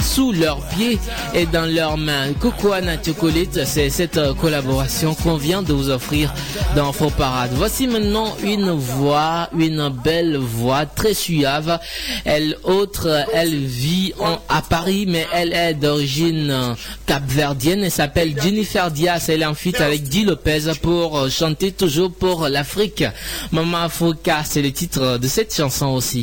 sous 0.00 0.32
leurs 0.32 0.60
pieds 0.68 0.98
et 1.34 1.46
dans 1.46 1.66
leurs 1.66 1.96
mains. 1.96 2.32
Cocoana 2.40 3.02
Chocolate, 3.02 3.64
c'est 3.64 3.90
cette 3.90 4.20
collaboration 4.40 5.14
qu'on 5.14 5.36
vient 5.36 5.62
de 5.62 5.72
vous 5.72 5.90
offrir 5.90 6.32
dans 6.76 6.92
Faux 6.92 7.10
Parade. 7.10 7.50
Voici 7.54 7.86
maintenant 7.86 8.36
une 8.42 8.70
voix, 8.70 9.48
une 9.58 9.88
belle 9.88 10.36
voix 10.36 10.86
très 10.86 11.14
suave. 11.14 11.78
Elle 12.24 12.56
autre, 12.64 13.26
elle 13.34 13.56
vit 13.56 14.12
à 14.48 14.62
Paris, 14.62 15.06
mais 15.08 15.26
elle 15.32 15.52
est 15.52 15.74
d'origine 15.74 16.76
capverdienne. 17.06 17.87
Elle 17.88 17.92
s'appelle 17.92 18.38
Jennifer 18.38 18.90
Diaz. 18.90 19.30
Elle 19.30 19.40
est 19.40 19.46
en 19.46 19.54
feat 19.54 19.80
avec 19.80 20.02
Di 20.02 20.22
Lopez 20.22 20.72
pour 20.82 21.18
euh, 21.18 21.30
chanter 21.30 21.72
toujours 21.72 22.12
pour 22.12 22.46
l'Afrique. 22.46 23.02
Maman 23.50 23.84
Africa, 23.84 24.42
c'est 24.44 24.60
le 24.60 24.70
titre 24.72 25.16
de 25.16 25.26
cette 25.26 25.54
chanson 25.54 25.86
aussi. 25.86 26.22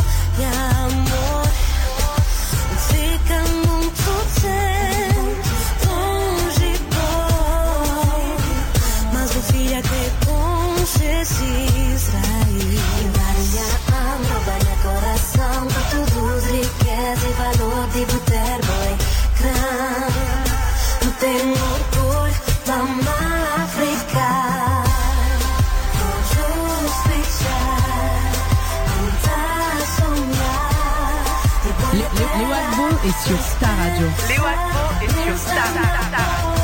est 33.03 33.27
sur 33.27 33.39
Star 33.41 33.75
Radio. 33.77 34.07
Les 34.29 34.37
Wagbo 34.37 34.79
est 35.01 35.25
sur 35.25 35.37
Star 35.37 35.73
Radio. 35.73 36.60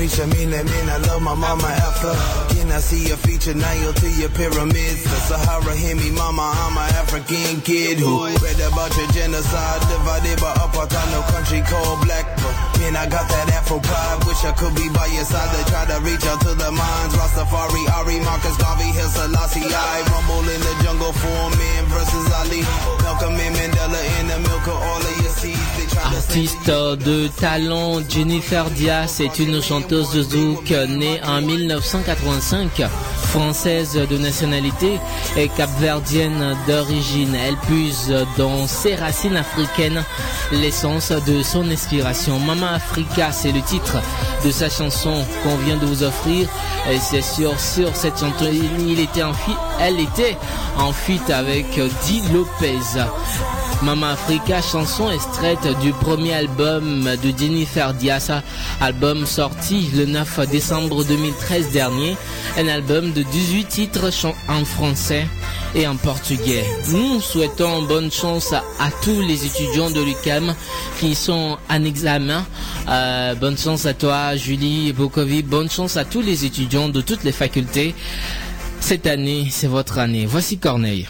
Reach 0.00 0.16
that 0.16 0.28
mean 0.32 0.88
I 0.88 0.96
love 1.08 1.20
my 1.20 1.34
mama 1.34 1.68
after. 1.68 2.12
Can 2.54 2.72
I 2.72 2.80
see 2.80 3.08
your 3.08 3.18
feature 3.18 3.54
Nile 3.54 3.92
to 3.92 4.08
your 4.08 4.30
pyramids? 4.30 5.04
The 5.04 5.18
Sahara, 5.28 5.76
hear 5.76 5.94
me, 5.94 6.10
mama, 6.10 6.52
I'm 6.56 6.76
an 6.76 6.88
African 6.96 7.60
kid 7.60 7.98
who 7.98 8.24
read 8.24 8.60
about 8.60 8.96
your 8.96 9.08
genocide, 9.12 9.80
divided 9.92 10.40
by 10.40 10.52
apartheid, 10.64 11.08
no 11.12 11.20
country 11.32 11.60
called 11.60 12.00
black. 12.06 12.24
But 12.40 12.69
Artiste 26.04 26.70
de 26.70 27.28
talent, 27.28 28.00
Jennifer 28.08 28.64
Diaz 28.70 29.20
est 29.20 29.38
une 29.38 29.60
chanteuse 29.62 30.10
de 30.10 30.22
zouk 30.22 30.70
née 30.70 31.20
en 31.24 31.40
1985, 31.42 32.82
française 33.28 33.94
de 33.94 34.18
nationalité 34.18 34.98
et 35.36 35.48
capverdienne 35.48 36.56
d'origine. 36.66 37.34
Elle 37.34 37.56
puise 37.56 38.14
dans 38.36 38.66
ses 38.66 38.94
racines 38.94 39.36
africaines 39.36 40.02
l'essence 40.52 41.12
de 41.12 41.42
son 41.42 41.68
inspiration. 41.70 42.38
Africa, 42.74 43.32
c'est 43.32 43.52
le 43.52 43.60
titre 43.62 43.96
de 44.44 44.50
sa 44.50 44.68
chanson 44.68 45.24
qu'on 45.42 45.56
vient 45.56 45.76
de 45.76 45.86
vous 45.86 46.02
offrir. 46.02 46.48
Et 46.90 46.98
c'est 46.98 47.22
sur, 47.22 47.58
sur 47.58 47.94
cette 47.94 48.22
chanson, 48.22 49.54
elle 49.80 50.00
était 50.00 50.36
en 50.76 50.92
feat 50.92 51.30
avec 51.30 51.66
Di 52.04 52.22
Lopez. 52.32 53.00
Mama 53.82 54.10
Africa, 54.10 54.60
chanson 54.60 55.10
extraite 55.10 55.66
du 55.80 55.92
premier 55.92 56.34
album 56.34 57.04
de 57.22 57.38
Jennifer 57.38 57.94
Diaz, 57.94 58.30
album 58.80 59.24
sorti 59.24 59.88
le 59.94 60.04
9 60.04 60.50
décembre 60.50 61.02
2013 61.04 61.70
dernier, 61.70 62.14
un 62.58 62.68
album 62.68 63.12
de 63.12 63.22
18 63.22 63.64
titres 63.64 64.10
en 64.48 64.64
français 64.66 65.26
et 65.74 65.86
en 65.86 65.96
portugais. 65.96 66.64
Nous 66.88 67.20
souhaitons 67.22 67.82
bonne 67.82 68.12
chance 68.12 68.52
à, 68.52 68.62
à 68.78 68.90
tous 69.02 69.22
les 69.22 69.46
étudiants 69.46 69.90
de 69.90 70.02
l'UCAM 70.02 70.54
qui 70.98 71.14
sont 71.14 71.56
en 71.70 71.84
examen. 71.84 72.44
Euh, 72.88 73.34
bonne 73.34 73.56
chance 73.56 73.86
à 73.86 73.94
toi, 73.94 74.36
Julie 74.36 74.92
Bokovi. 74.92 75.42
Bonne 75.42 75.70
chance 75.70 75.96
à 75.96 76.04
tous 76.04 76.20
les 76.20 76.44
étudiants 76.44 76.90
de 76.90 77.00
toutes 77.00 77.24
les 77.24 77.32
facultés. 77.32 77.94
Cette 78.80 79.06
année, 79.06 79.48
c'est 79.50 79.68
votre 79.68 79.98
année. 79.98 80.26
Voici 80.26 80.58
Corneille. 80.58 81.08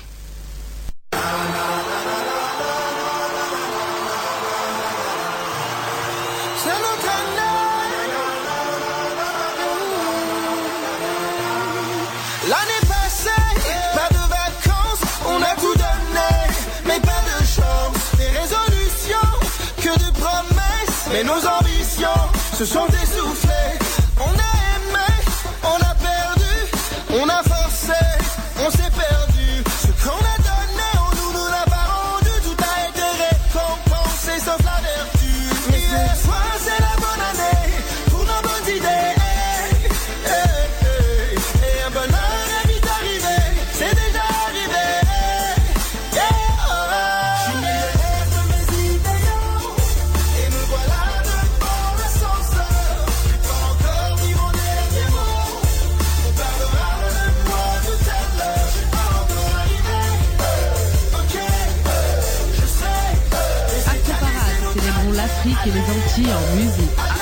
l'Afrique 65.13 65.57
et 65.67 65.71
les 65.71 65.81
Antilles 65.81 66.33
en 66.33 66.57
musique. 66.57 67.20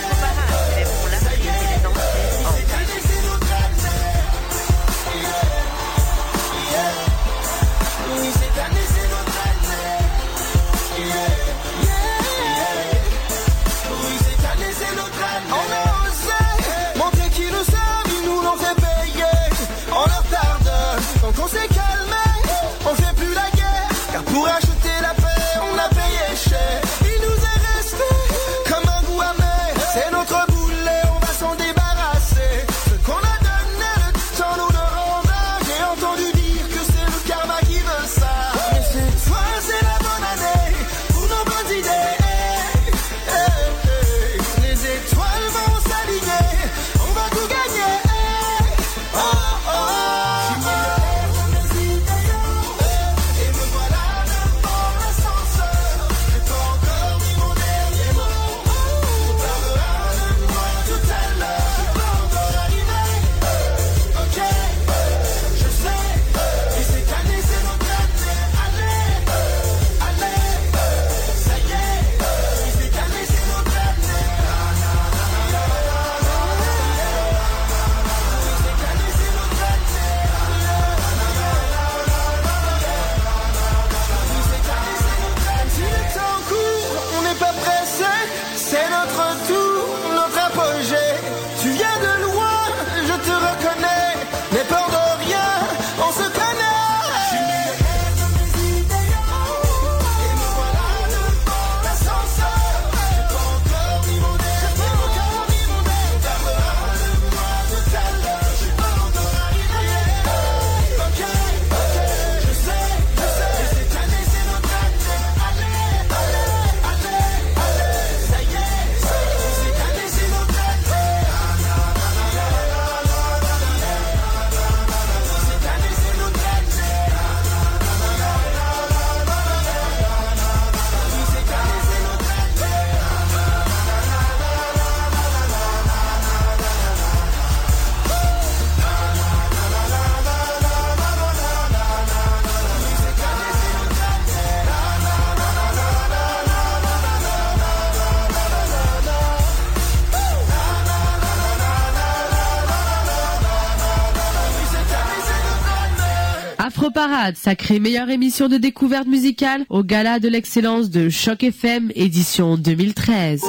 Sacrée 157.35 157.81
meilleure 157.81 158.11
émission 158.11 158.49
de 158.49 158.59
découverte 158.59 159.07
musicale 159.07 159.65
au 159.71 159.83
Gala 159.83 160.19
de 160.19 160.29
l'excellence 160.29 160.91
de 160.91 161.09
Choc 161.09 161.43
FM 161.43 161.91
édition 161.95 162.57
2013. 162.57 163.43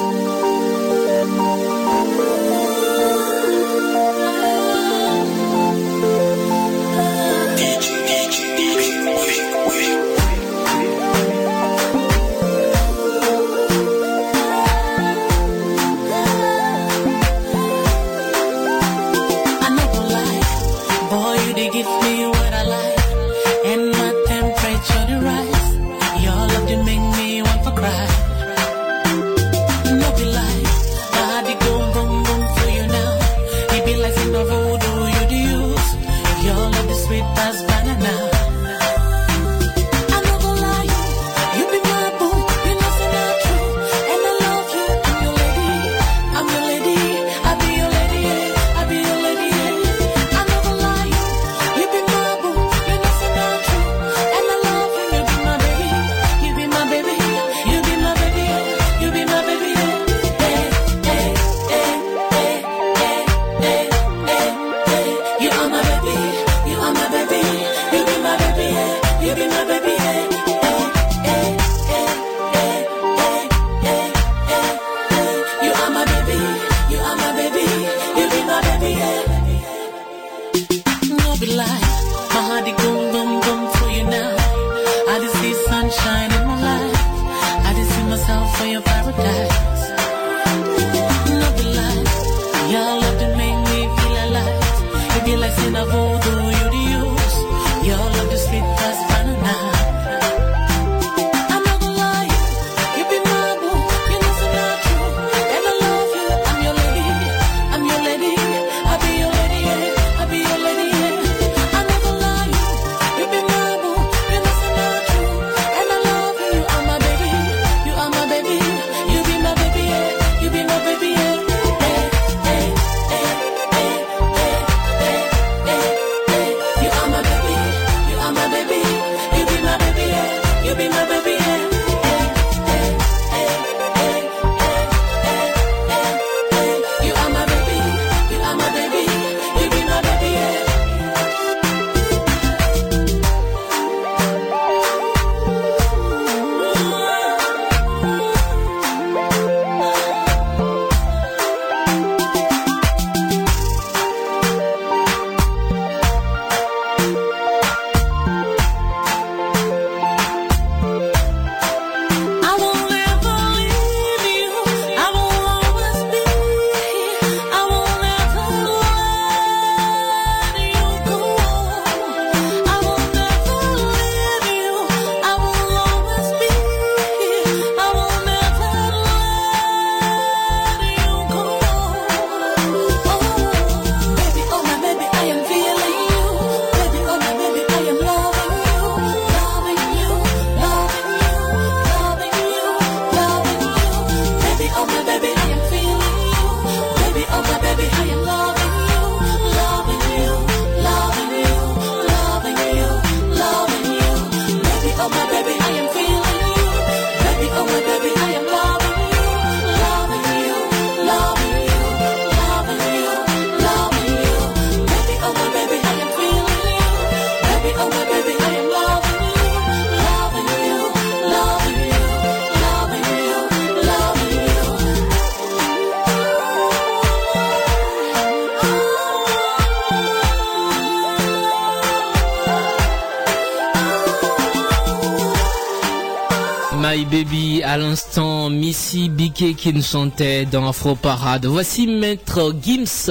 qui 239.60 239.74
nous 239.74 239.82
chantait 239.82 240.46
dans 240.46 240.66
Afro 240.66 240.94
Parade. 240.94 241.44
Voici 241.44 241.86
Maître 241.86 242.54
Gims, 242.62 243.10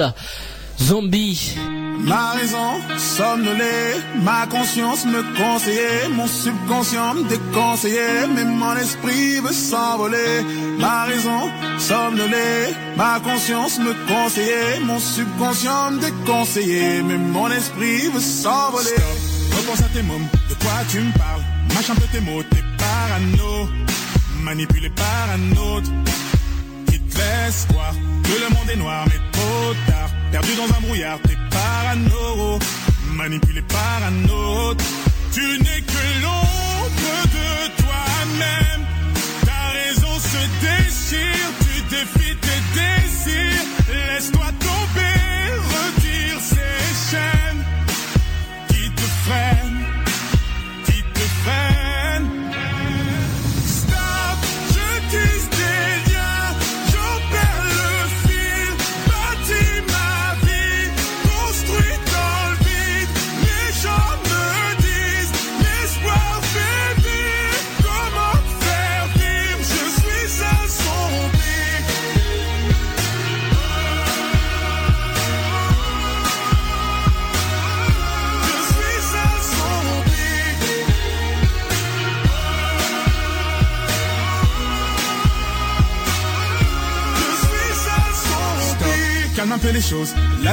Zombie. 0.80 1.54
Ma 2.00 2.32
raison 2.32 2.80
somnolée, 2.98 3.94
ma 4.24 4.48
conscience 4.48 5.04
me 5.04 5.22
conseillait, 5.38 6.08
mon 6.10 6.26
subconscient 6.26 7.14
me 7.14 7.28
déconseillait, 7.28 8.26
mais 8.34 8.44
mon 8.44 8.74
esprit 8.74 9.38
veut 9.38 9.52
s'envoler. 9.52 10.42
Ma 10.78 11.04
raison 11.04 11.50
somnolée, 11.78 12.74
ma 12.96 13.20
conscience 13.20 13.78
me 13.78 13.92
conseillait, 14.08 14.80
mon 14.82 14.98
subconscient 14.98 15.92
me 15.92 16.00
déconseillait, 16.00 17.02
mais 17.02 17.18
mon 17.18 17.48
esprit 17.48 18.08
veut 18.12 18.20
s'envoler. 18.20 18.98
Repense 19.56 19.82
à 19.82 19.88
tes 19.94 20.02
mômes, 20.02 20.26
de 20.48 20.54
quoi 20.54 20.72
tu 20.90 20.98
me 20.98 21.12
parles, 21.16 21.42
mâche 21.74 21.90
un 21.90 21.94
peu 21.94 22.08
tes 22.10 22.20
mots, 22.20 22.42
t'es 22.42 22.64
parano, 22.76 23.68
manipulé 24.42 24.90
par 24.90 25.28
un 25.36 25.76
autre 25.76 25.90
espoir 27.50 27.92
que 28.22 28.34
le 28.44 28.48
monde 28.54 28.70
est 28.72 28.76
noir, 28.76 29.04
mais 29.08 29.20
trop 29.32 29.74
tard. 29.88 30.10
Perdu 30.30 30.52
dans 30.56 30.70
un 30.76 30.80
brouillard, 30.80 31.18
t'es 31.26 31.36
parano, 31.50 32.58
manipulé 33.20 33.62
par 33.62 33.98
un 34.10 34.18
autre. 34.28 34.84
Tu 35.32 35.40
n'es 35.40 35.82
que 35.92 36.02
l'ombre 36.22 37.18
de 37.36 37.82
toi-même. 37.82 38.82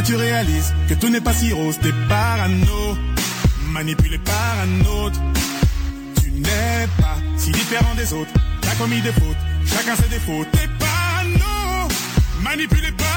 tu 0.07 0.15
réalises 0.15 0.73
que 0.87 0.93
tout 0.93 1.09
n'est 1.09 1.19
pas 1.19 1.33
si 1.33 1.51
rose, 1.51 1.77
t'es 1.81 1.91
parano, 2.07 2.97
manipulé 3.71 4.17
par 4.19 4.55
un 4.63 5.03
autre. 5.03 5.19
Tu 6.23 6.31
n'es 6.31 6.87
pas 6.97 7.17
si 7.37 7.51
différent 7.51 7.93
des 7.95 8.13
autres, 8.13 8.31
t'as 8.61 8.75
commis 8.75 9.01
des 9.01 9.11
fautes, 9.11 9.43
chacun 9.65 9.95
ses 9.97 10.07
défauts, 10.07 10.45
t'es 10.53 10.69
parano, 10.79 11.89
manipulé 12.41 12.89
par 12.93 13.16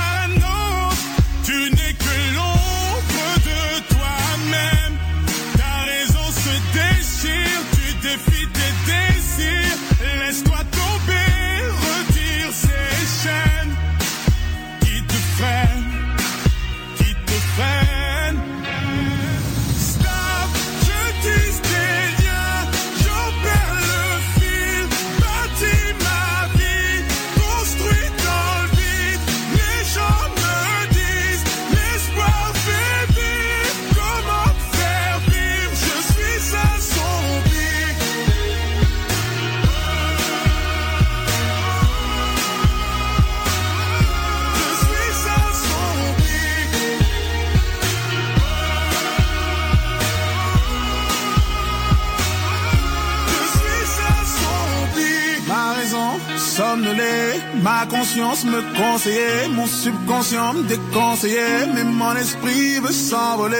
ma 57.63 57.87
conscience 57.87 58.45
me 58.45 58.61
conseillait, 58.77 59.49
mon 59.49 59.67
subconscient 59.67 60.55
me 60.55 60.63
déconseillait, 60.65 61.67
mais 61.75 61.85
mon 61.85 62.15
esprit 62.17 62.79
veut 62.81 62.93
s'envoler. 62.93 63.57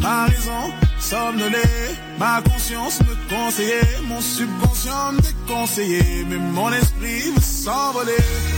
Ma 0.00 0.26
raison 0.26 0.72
somnolée, 0.98 1.96
ma 2.18 2.42
conscience 2.42 3.00
me 3.00 3.14
conseillait, 3.28 4.00
mon 4.08 4.20
subconscient 4.20 5.12
me 5.12 5.20
déconseillait, 5.20 6.24
mais 6.28 6.38
mon 6.38 6.72
esprit 6.72 7.32
veut 7.34 7.40
s'envoler. 7.40 8.51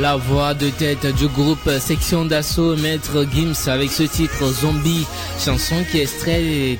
La 0.00 0.16
voix 0.16 0.54
de 0.54 0.70
tête 0.70 1.06
du 1.14 1.28
groupe 1.28 1.70
Section 1.78 2.24
d'Assaut 2.24 2.74
Maître 2.76 3.26
Gims 3.34 3.68
avec 3.70 3.92
ce 3.92 4.04
titre 4.04 4.50
Zombie, 4.50 5.06
chanson 5.38 5.84
qui 5.90 5.98
est 5.98 6.04
extraite 6.04 6.78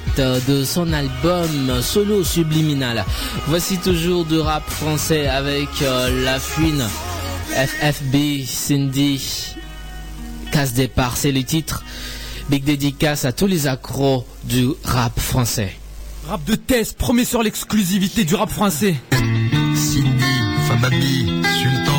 de 0.48 0.64
son 0.64 0.90
album 0.94 1.82
Solo 1.82 2.24
Subliminal. 2.24 3.04
Voici 3.46 3.76
toujours 3.76 4.24
du 4.24 4.38
rap 4.38 4.66
français 4.70 5.28
avec 5.28 5.68
euh, 5.82 6.24
La 6.24 6.40
Fuine, 6.40 6.88
FFB, 7.50 8.46
Cindy, 8.46 9.54
Casse 10.50 10.72
Départ, 10.72 11.18
c'est 11.18 11.32
le 11.32 11.42
titre. 11.42 11.84
Big 12.48 12.64
dédicace 12.64 13.26
à 13.26 13.32
tous 13.32 13.46
les 13.46 13.66
accros 13.66 14.26
du 14.44 14.68
rap 14.82 15.20
français. 15.20 15.76
Rap 16.26 16.42
de 16.44 16.54
test, 16.54 16.96
promet 16.96 17.26
sur 17.26 17.42
l'exclusivité 17.42 18.24
du 18.24 18.34
rap 18.34 18.48
français. 18.50 18.96
Cindy, 19.74 20.24
Famabi, 20.68 21.26
Sultan, 21.60 21.89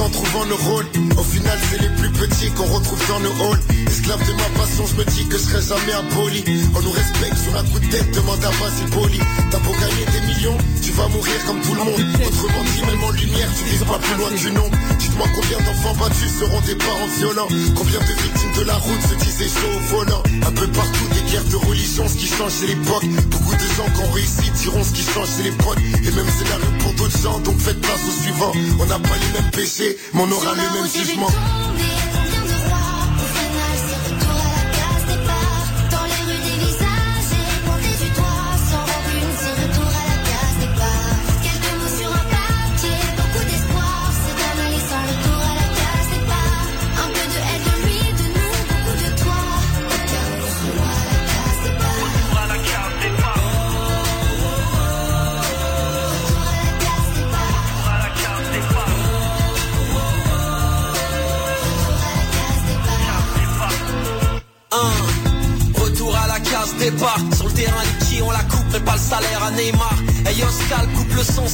en 0.00 0.08
trouvant 0.08 0.46
nos 0.46 0.56
rôles. 0.56 0.86
Au 1.18 1.22
final, 1.22 1.58
c'est 1.70 1.80
les 1.80 1.93
petits 2.26 2.50
qu'on 2.52 2.64
retrouve 2.64 3.00
dans 3.08 3.20
nos 3.20 3.32
halls. 3.44 3.60
Esclave 3.86 4.20
de 4.26 4.32
ma 4.32 4.48
passion, 4.60 4.84
je 4.86 4.94
me 4.96 5.04
dis 5.04 5.26
que 5.28 5.38
je 5.38 5.44
serai 5.44 5.60
jamais 5.60 5.92
impoli. 5.92 6.44
On 6.74 6.80
nous 6.80 6.90
respecte 6.90 7.36
sur 7.36 7.56
un 7.56 7.64
coup 7.64 7.78
de 7.78 7.86
tête, 7.86 8.10
demande 8.12 8.42
à 8.44 8.50
Basile 8.60 8.90
Poli. 8.90 9.20
T'as 9.50 9.58
beau 9.58 9.72
gagner 9.72 10.06
des 10.12 10.22
millions, 10.26 10.58
tu 10.82 10.90
vas 10.92 11.08
mourir 11.08 11.38
comme 11.46 11.60
tout 11.60 11.74
le 11.74 11.84
monde. 11.84 12.00
Autrement 12.26 12.64
dit, 12.64 12.82
même 12.86 13.04
en 13.04 13.10
lumière, 13.10 13.48
tu 13.56 13.64
vises 13.64 13.84
pas 13.84 13.98
plus 13.98 14.16
loin 14.16 14.30
du 14.30 14.50
nombre. 14.52 14.76
Dites-moi 14.98 15.26
combien 15.34 15.58
d'enfants 15.58 15.96
battus 16.00 16.32
seront 16.40 16.60
des 16.62 16.76
parents 16.76 17.10
violents. 17.18 17.48
Combien 17.76 18.00
de 18.00 18.14
victimes 18.22 18.54
de 18.56 18.64
la 18.64 18.76
route 18.76 19.02
se 19.02 19.14
disaient 19.24 19.48
chaud 19.48 19.74
au 19.74 19.96
volant. 19.96 20.22
Un 20.46 20.52
peu 20.52 20.66
partout, 20.68 21.06
des 21.12 21.30
guerres 21.30 21.50
de 21.50 21.56
religion, 21.56 22.08
ce 22.08 22.16
qui 22.16 22.26
change, 22.26 22.52
c'est 22.52 22.68
l'époque. 22.68 23.04
Beaucoup 23.30 23.54
de 23.54 23.68
gens 23.76 23.88
qui 23.94 24.00
ont 24.00 24.12
réussi 24.12 24.50
diront 24.62 24.84
ce 24.84 24.92
qui 24.92 25.02
change, 25.02 25.28
c'est 25.28 25.44
l'époque. 25.44 25.78
Et 25.78 26.10
même 26.10 26.30
scénario 26.30 26.70
pour 26.80 26.92
d'autres 26.94 27.20
gens, 27.20 27.38
donc 27.40 27.58
faites 27.60 27.80
place 27.80 28.00
au 28.08 28.22
suivant. 28.22 28.52
On 28.80 28.86
n'a 28.86 28.98
pas 28.98 29.16
les 29.20 29.40
mêmes 29.40 29.50
péchés, 29.50 29.96
mais 30.14 30.22
on 30.22 30.30
aura 30.30 30.52
le 30.54 30.62
même 30.72 30.88
jugement. 30.90 31.30
Dans 31.76 32.23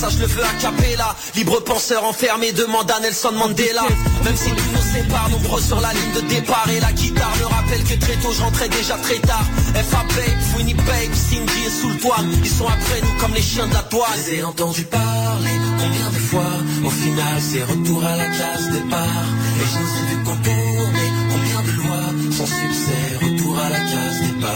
coupe 0.01 0.20
le 0.20 0.26
veux 0.26 0.44
à 0.44 0.53
Capella 0.61 1.14
Libre 1.34 1.61
penseur 1.61 2.05
enfermé 2.05 2.53
demande 2.53 2.90
à 2.90 3.01
Nelson 3.01 3.32
Mandela. 3.32 3.82
Même 4.24 4.36
si 4.36 4.51
tout 4.51 4.70
nous 4.72 4.92
sépare 4.92 5.28
nombreux 5.30 5.61
sur 5.61 5.80
la 5.80 5.92
ligne 5.92 6.12
de 6.14 6.20
départ. 6.22 6.66
Et 6.74 6.80
la 6.80 6.92
guitare 6.92 7.32
me 7.40 7.46
rappelle 7.46 7.84
que 7.84 7.94
très 8.01 8.14
tôt 8.16 8.32
je 8.32 8.42
rentrais 8.42 8.68
déjà 8.68 8.96
très 8.98 9.18
tard. 9.18 9.44
FA 9.74 10.05
Babe, 10.09 10.40
Fouini 10.53 10.74
Babe, 10.74 11.14
Cindy 11.14 11.64
et 11.66 11.70
sous 11.70 11.88
le 11.88 11.98
toit 11.98 12.16
Ils 12.42 12.51
sont 12.51 12.66
après 12.66 13.01
nous 13.03 13.20
comme 13.20 13.34
les 13.34 13.42
chiens 13.42 13.66
de 13.66 13.74
la 13.74 13.82
douane 13.82 14.11
Je 14.16 14.30
les 14.30 14.38
ai 14.38 14.44
entendus 14.44 14.84
parler 14.84 15.57
combien 15.78 16.11
de 16.11 16.22
fois. 16.30 16.53
Au 16.84 16.90
final 16.90 17.40
c'est 17.40 17.64
retour 17.64 18.05
à 18.05 18.16
la 18.16 18.26
case 18.26 18.70
départ. 18.70 19.26
Et 19.61 19.66
je 19.70 19.78
nous 19.78 19.92
ai 19.98 20.05
vu 20.11 20.24
contourner 20.24 21.09
combien 21.30 21.62
de 21.62 21.72
lois. 21.82 22.11
Sans 22.32 22.46
succès, 22.46 23.03
retour 23.22 23.59
à 23.59 23.68
la 23.68 23.78
case 23.78 24.20
départ. 24.22 24.55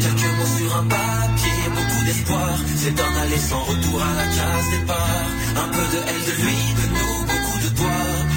Quelques 0.00 0.30
mots 0.38 0.58
sur 0.58 0.76
un 0.76 0.82
beaucoup 0.82 1.25
d'espoir. 2.16 2.58
C'est 2.76 3.00
un 3.00 3.20
aller 3.22 3.38
sans 3.38 3.60
retour 3.60 4.02
à 4.02 4.14
la 4.14 4.26
case 4.26 4.70
départ. 4.70 5.26
Un 5.56 5.68
peu 5.68 5.84
de 5.96 6.00
haine 6.08 6.24
de 6.26 6.42
lui, 6.42 6.58
de 6.80 6.86
nous, 6.96 7.16
beaucoup 7.30 7.58
de 7.64 7.76
toi. 7.76 7.96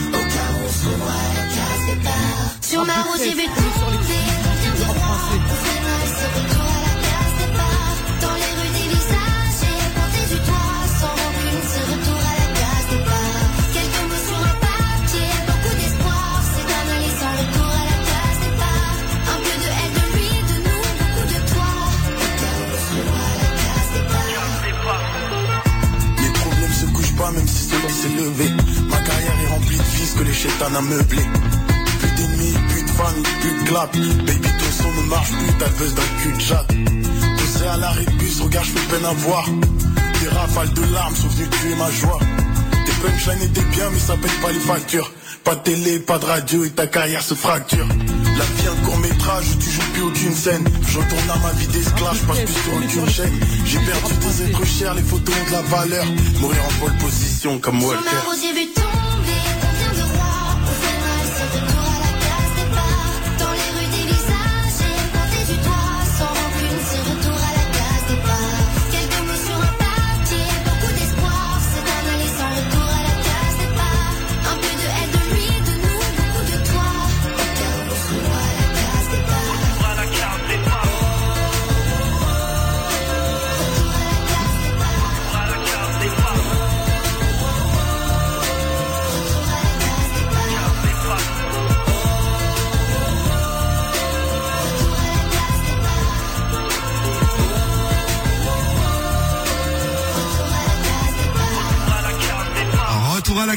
Au 0.09 0.23
cas 0.33 0.49
où 0.53 0.65
on 0.65 0.71
se 0.71 0.95
voit 0.97 1.11
à 1.11 1.33
la 1.35 1.45
case 1.55 1.85
départ. 1.95 2.45
Sur 2.61 2.85
ma 2.85 3.01
rose, 3.03 3.21
j'ai 3.23 3.33
vu 3.33 3.45
tomber 3.47 4.77
de 4.77 4.83
rois. 4.85 5.19
A 30.75 30.81
meublé. 30.81 31.23
Plus 31.99 32.11
d'ennemis, 32.11 32.57
plus 32.69 32.83
de 32.83 32.89
famille, 32.89 33.23
plus 33.41 33.51
de 33.51 33.69
clap. 33.69 33.91
Baby, 33.93 34.49
ton 34.59 34.83
son 34.83 34.91
ne 35.01 35.09
marche 35.09 35.31
plus, 35.31 35.47
le 35.47 35.77
buzz 35.77 35.95
d'un 35.95 36.21
cul 36.21 36.33
de 36.33 36.41
jatte. 36.41 36.67
Posé 37.37 37.67
à 37.67 37.77
l'arrêt 37.77 38.05
de 38.05 38.11
bus, 38.11 38.41
regarde, 38.41 38.65
je 38.65 38.71
fais 38.71 38.95
peine 38.95 39.05
à 39.05 39.13
voir. 39.13 39.45
Des 40.21 40.29
rafales 40.29 40.73
de 40.73 40.93
larmes 40.93 41.15
sont 41.15 41.27
venues 41.27 41.49
tuer 41.49 41.75
ma 41.75 41.89
joie. 41.91 42.19
Tes 42.85 42.91
punchlines 43.01 43.43
étaient 43.43 43.69
bien, 43.75 43.89
mais 43.91 43.99
ça 43.99 44.15
paye 44.17 44.31
pas 44.41 44.51
les 44.51 44.59
factures. 44.59 45.11
Pas 45.43 45.55
de 45.55 45.61
télé, 45.61 45.99
pas 45.99 46.19
de 46.19 46.25
radio 46.25 46.65
et 46.65 46.69
ta 46.69 46.87
carrière 46.87 47.23
se 47.23 47.33
fracture. 47.33 47.87
La 47.87 48.45
vie 48.45 48.67
un 48.67 48.85
court 48.85 48.97
métrage 48.97 49.45
où 49.51 49.59
tu 49.59 49.69
joues 49.69 49.91
plus 49.93 50.03
aucune 50.03 50.33
scène. 50.33 50.63
Je 50.87 50.97
retourne 50.97 51.29
à 51.29 51.37
ma 51.37 51.51
vie 51.53 51.67
d'esclave, 51.67 52.17
je 52.19 52.25
passe 52.25 52.39
plus 52.39 52.53
sur 52.53 52.73
aucune 52.73 53.09
chaîne. 53.09 53.39
J'ai 53.65 53.79
perdu 53.79 54.13
des 54.21 54.43
êtres 54.43 54.65
chers, 54.65 54.93
les 54.93 55.01
photos 55.01 55.35
ont 55.35 55.47
de 55.47 55.51
la 55.51 55.61
valeur. 55.61 56.05
Mourir 56.39 56.61
en 56.63 56.85
pole 56.85 56.97
position 56.97 57.59
comme 57.59 57.79
Sur 57.79 57.89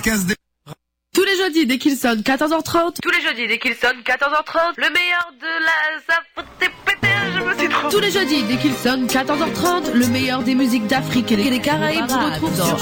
Tous 0.03 1.24
les 1.24 1.36
jeudis 1.36 1.66
dès 1.66 1.78
qu'il 1.78 1.96
sonne 1.96 2.22
14h30. 2.22 2.96
Tous 3.00 3.11
les 3.11 3.20
jeudis 3.20 3.46
dès 3.46 3.59
qu'il 3.59 3.74
sonne 3.76 4.00
14h30. 4.00 4.74
Le 4.76 4.90
meilleur 4.90 5.32
de 5.40 5.46
la 5.64 5.72
je 7.34 7.40
me 7.40 7.55
suis 7.57 7.68
trop... 7.68 7.88
Tous 7.88 8.00
les 8.00 8.11
jeudis 8.11 8.42
dès 8.42 8.57
qu'il 8.57 8.74
sonne 8.74 9.07
14h30. 9.07 9.92
Le 9.92 10.07
meilleur 10.09 10.42
des 10.42 10.57
musiques 10.57 10.88
d'Afrique 10.88 11.30
et 11.30 11.36
des 11.36 11.61
Caraïbes 11.61 12.07
dans 12.07 12.26
Afro 12.26 12.48
Dans 12.48 12.76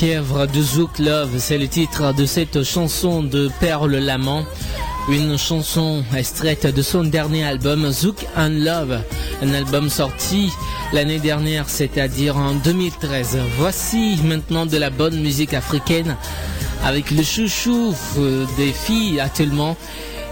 Fièvre 0.00 0.46
de 0.46 0.62
Zouk 0.62 0.98
Love, 0.98 1.36
c'est 1.36 1.58
le 1.58 1.68
titre 1.68 2.14
de 2.14 2.24
cette 2.24 2.62
chanson 2.62 3.22
de 3.22 3.50
Perle 3.60 3.96
Lamant. 3.98 4.46
Une 5.10 5.36
chanson 5.36 6.02
extraite 6.16 6.66
de 6.66 6.80
son 6.80 7.04
dernier 7.04 7.44
album 7.44 7.90
Zouk 7.90 8.24
and 8.34 8.60
Love, 8.64 9.02
un 9.42 9.52
album 9.52 9.90
sorti 9.90 10.48
l'année 10.94 11.18
dernière, 11.18 11.68
c'est-à-dire 11.68 12.38
en 12.38 12.54
2013. 12.54 13.40
Voici 13.58 14.18
maintenant 14.24 14.64
de 14.64 14.78
la 14.78 14.88
bonne 14.88 15.20
musique 15.20 15.52
africaine 15.52 16.16
avec 16.82 17.10
le 17.10 17.22
chouchou 17.22 17.94
euh, 18.16 18.46
des 18.56 18.72
filles 18.72 19.20
actuellement. 19.20 19.76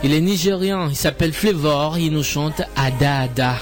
Il 0.03 0.15
est 0.15 0.23
nigérien, 0.23 0.89
il 0.89 0.97
s'appelle 0.97 1.35
Flavor, 1.35 1.99
il 1.99 2.13
nous 2.13 2.23
chante 2.23 2.63
Ada 2.75 3.19
Ada. 3.19 3.57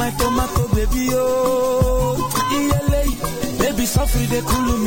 my 0.00 0.10
tomato 0.12 0.66
baby 0.74 1.08
oh. 1.12 2.16
Iyele, 2.56 3.02
baby 3.58 3.84
suffering 3.84 4.28
they 4.30 4.40
cool 4.40 4.79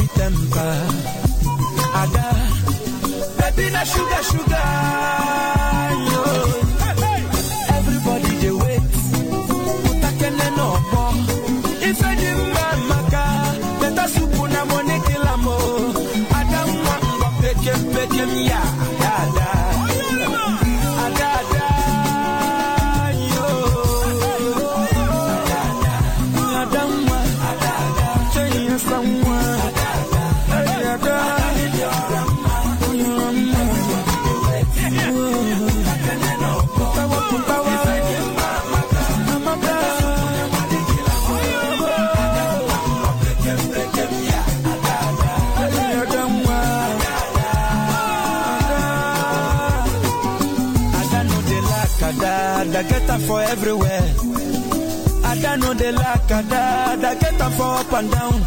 up 57.84 57.94
and 57.94 58.12
down. 58.12 58.44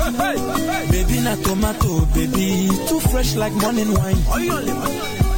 Baby 0.90 1.20
na 1.20 1.34
tomato, 1.36 2.04
baby, 2.14 2.68
too 2.88 3.00
fresh 3.10 3.34
like 3.36 3.52
morning 3.54 3.92
wine. 3.92 4.16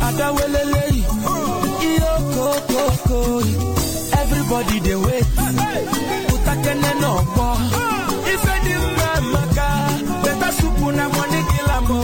Adawelele, 0.07 0.85
iyo 1.83 2.13
koko 2.35 2.83
ko, 3.09 3.19
everybody 4.23 4.81
dey 4.81 4.95
wait. 4.97 5.27
Utakene 6.33 6.93
no 7.01 7.13
bo, 7.35 7.49
ife 8.33 8.55
di 8.65 8.75
mba 8.79 9.11
maka, 9.33 9.69
better 10.23 10.53
soup 10.53 10.79
na 10.95 11.09
money 11.09 11.43
kilambo. 11.51 11.99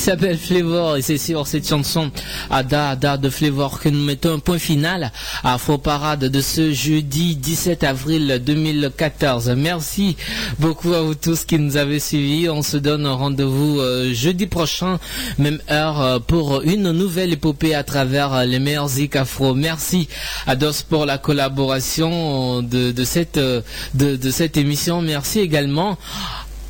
s'appelle 0.06 0.38
Flavor 0.38 0.96
et 0.98 1.02
c'est 1.02 1.18
sur 1.18 1.48
cette 1.48 1.66
chanson 1.68 2.12
Ada, 2.48 2.90
Ada 2.90 3.16
de 3.16 3.28
Flavor 3.28 3.80
que 3.80 3.88
nous 3.88 4.04
mettons 4.04 4.34
un 4.34 4.38
point 4.38 4.60
final 4.60 5.10
à 5.42 5.54
Afro 5.54 5.78
Parade 5.78 6.26
de 6.26 6.40
ce 6.40 6.72
jeudi 6.72 7.34
17 7.34 7.82
avril 7.82 8.40
2014. 8.46 9.50
Merci 9.56 10.16
beaucoup 10.60 10.94
à 10.94 11.00
vous 11.02 11.16
tous 11.16 11.44
qui 11.44 11.58
nous 11.58 11.76
avez 11.76 11.98
suivis. 11.98 12.48
On 12.48 12.62
se 12.62 12.76
donne 12.76 13.04
rendez-vous 13.04 13.80
euh, 13.80 14.14
jeudi 14.14 14.46
prochain, 14.46 15.00
même 15.38 15.58
heure, 15.72 16.00
euh, 16.00 16.18
pour 16.20 16.62
une 16.62 16.92
nouvelle 16.92 17.32
épopée 17.32 17.74
à 17.74 17.82
travers 17.82 18.32
euh, 18.32 18.44
les 18.44 18.60
meilleurs 18.60 18.86
zik 18.88 19.16
afro. 19.16 19.54
Merci 19.54 20.06
à 20.46 20.54
DOS 20.54 20.82
pour 20.88 21.04
la 21.04 21.18
collaboration 21.18 22.62
de, 22.62 22.94
cette, 23.04 23.40
de 23.40 24.30
cette 24.30 24.56
émission. 24.56 25.02
Merci 25.02 25.40
également 25.40 25.98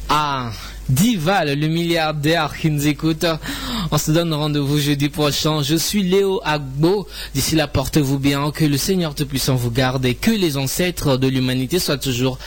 à 0.09 0.53
Dival, 0.89 1.59
le 1.59 1.67
milliardaire 1.67 2.57
qui 2.57 2.71
nous 2.71 2.87
écoute. 2.87 3.27
On 3.91 3.99
se 3.99 4.13
donne 4.13 4.33
rendez-vous 4.33 4.79
jeudi 4.79 5.09
prochain. 5.09 5.63
Je 5.63 5.75
suis 5.75 6.03
Léo 6.03 6.41
Agbo. 6.45 7.09
D'ici 7.35 7.57
là, 7.57 7.67
portez-vous 7.67 8.19
bien. 8.19 8.51
Que 8.53 8.65
le 8.65 8.79
Seigneur 8.79 9.15
Tout-Puissant 9.15 9.57
vous 9.57 9.71
garde 9.71 10.05
et 10.05 10.15
que 10.15 10.31
les 10.31 10.57
ancêtres 10.57 11.17
de 11.17 11.27
l'humanité 11.27 11.81
soient 11.81 11.99
toujours 11.99 12.39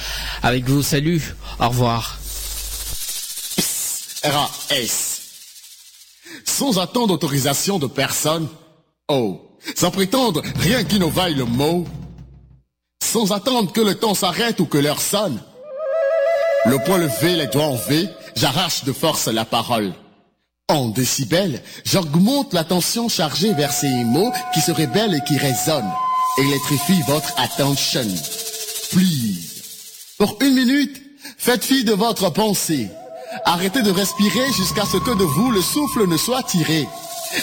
avec 0.42 0.64
vous. 0.66 0.82
Salut. 0.82 1.36
Au 1.60 1.68
revoir. 1.68 2.18
RAS. 4.24 5.22
Sans 6.46 6.80
attendre 6.80 7.14
autorisation 7.14 7.78
de 7.78 7.88
personne. 7.88 8.48
Oh. 9.10 9.58
Sans 9.76 9.92
prétendre 9.92 10.42
rien 10.60 10.86
qui 10.86 11.00
ne 11.00 11.06
vaille 11.06 11.36
le 11.36 11.46
mot. 11.46 11.86
Sans 13.04 13.34
attendre 13.34 13.74
que 13.74 13.82
le 13.82 13.96
temps 13.96 14.14
s'arrête 14.14 14.62
ou 14.62 14.66
que 14.66 14.78
l'heure 14.78 15.02
sonne. 15.02 15.42
Le 16.66 16.78
poing 16.86 16.98
levé, 16.98 17.36
les 17.36 17.48
doigts 17.48 17.68
en 17.68 17.76
V, 17.76 18.10
j'arrache 18.40 18.84
de 18.86 18.94
force 18.94 19.28
la 19.28 19.46
parole. 19.46 19.94
En 20.70 20.90
décibels, 20.90 21.62
j'augmente 21.84 22.54
la 22.54 22.64
tension 22.64 23.10
chargée 23.10 23.54
vers 23.54 23.74
ces 23.74 24.04
mots 24.04 24.32
qui 24.54 24.62
se 24.62 24.72
rebellent 24.72 25.16
et 25.16 25.28
qui 25.28 25.38
résonnent. 25.38 25.92
Électrifie 26.38 27.02
votre 27.08 27.34
attention. 27.38 28.08
Please. 28.92 29.64
Pour 30.18 30.38
une 30.42 30.54
minute, 30.54 31.02
faites 31.38 31.66
fi 31.66 31.84
de 31.84 31.94
votre 31.94 32.30
pensée. 32.30 32.88
Arrêtez 33.46 33.82
de 33.82 33.92
respirer 33.92 34.52
jusqu'à 34.54 34.86
ce 34.86 34.98
que 34.98 35.18
de 35.18 35.24
vous 35.24 35.52
le 35.52 35.62
souffle 35.62 36.08
ne 36.08 36.18
soit 36.18 36.44
tiré. 36.44 36.88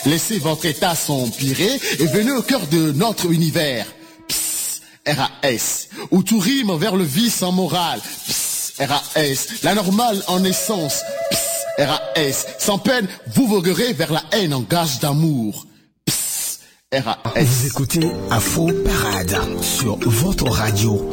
Laissez 0.04 0.38
votre 0.38 0.66
état 0.66 0.94
s'empirer 0.94 1.80
et 1.98 2.06
venez 2.06 2.32
au 2.32 2.42
cœur 2.42 2.66
de 2.68 2.92
notre 2.92 3.30
univers. 3.30 3.86
Psst, 4.28 4.82
RAS, 5.06 5.88
où 6.10 6.22
tout 6.22 6.38
rime 6.38 6.76
vers 6.76 6.96
le 6.96 7.04
vice 7.04 7.42
en 7.42 7.52
morale. 7.52 8.00
Psst, 8.26 8.45
RAS, 8.78 9.48
la 9.62 9.74
normale 9.74 10.22
en 10.28 10.44
essence. 10.44 11.00
Psst, 11.30 11.66
RAS, 11.78 12.46
sans 12.58 12.78
peine, 12.78 13.06
vous 13.34 13.46
voguerez 13.46 13.92
vers 13.94 14.12
la 14.12 14.22
haine 14.32 14.52
en 14.52 14.60
gage 14.60 14.98
d'amour. 15.00 15.66
Psst, 16.04 16.60
RAS. 16.92 17.16
Vous 17.36 17.66
écoutez 17.66 18.06
Afro 18.30 18.70
Parade 18.84 19.38
sur 19.62 19.96
votre 19.98 20.50
radio. 20.50 21.10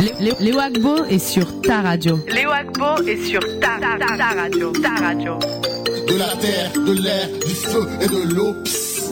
Lé- 0.00 0.14
Lé- 0.20 0.36
Léo 0.38 0.60
Agbo 0.60 1.04
est 1.06 1.18
sur 1.18 1.60
ta 1.62 1.80
radio. 1.82 2.18
Léo 2.28 2.50
Agbo 2.50 3.02
est 3.06 3.24
sur 3.26 3.40
ta, 3.60 3.78
ta, 3.80 3.98
ta, 3.98 4.16
ta 4.16 4.40
radio. 4.40 4.70
Ta 4.72 4.94
radio. 4.94 5.38
de 5.38 6.14
la 6.16 6.28
terre, 6.36 6.72
de 6.74 6.92
l'air, 6.92 7.28
du 7.46 7.54
feu 7.54 7.88
et 8.00 8.06
de 8.06 8.34
l'eau. 8.34 8.54
Psst. 8.64 9.02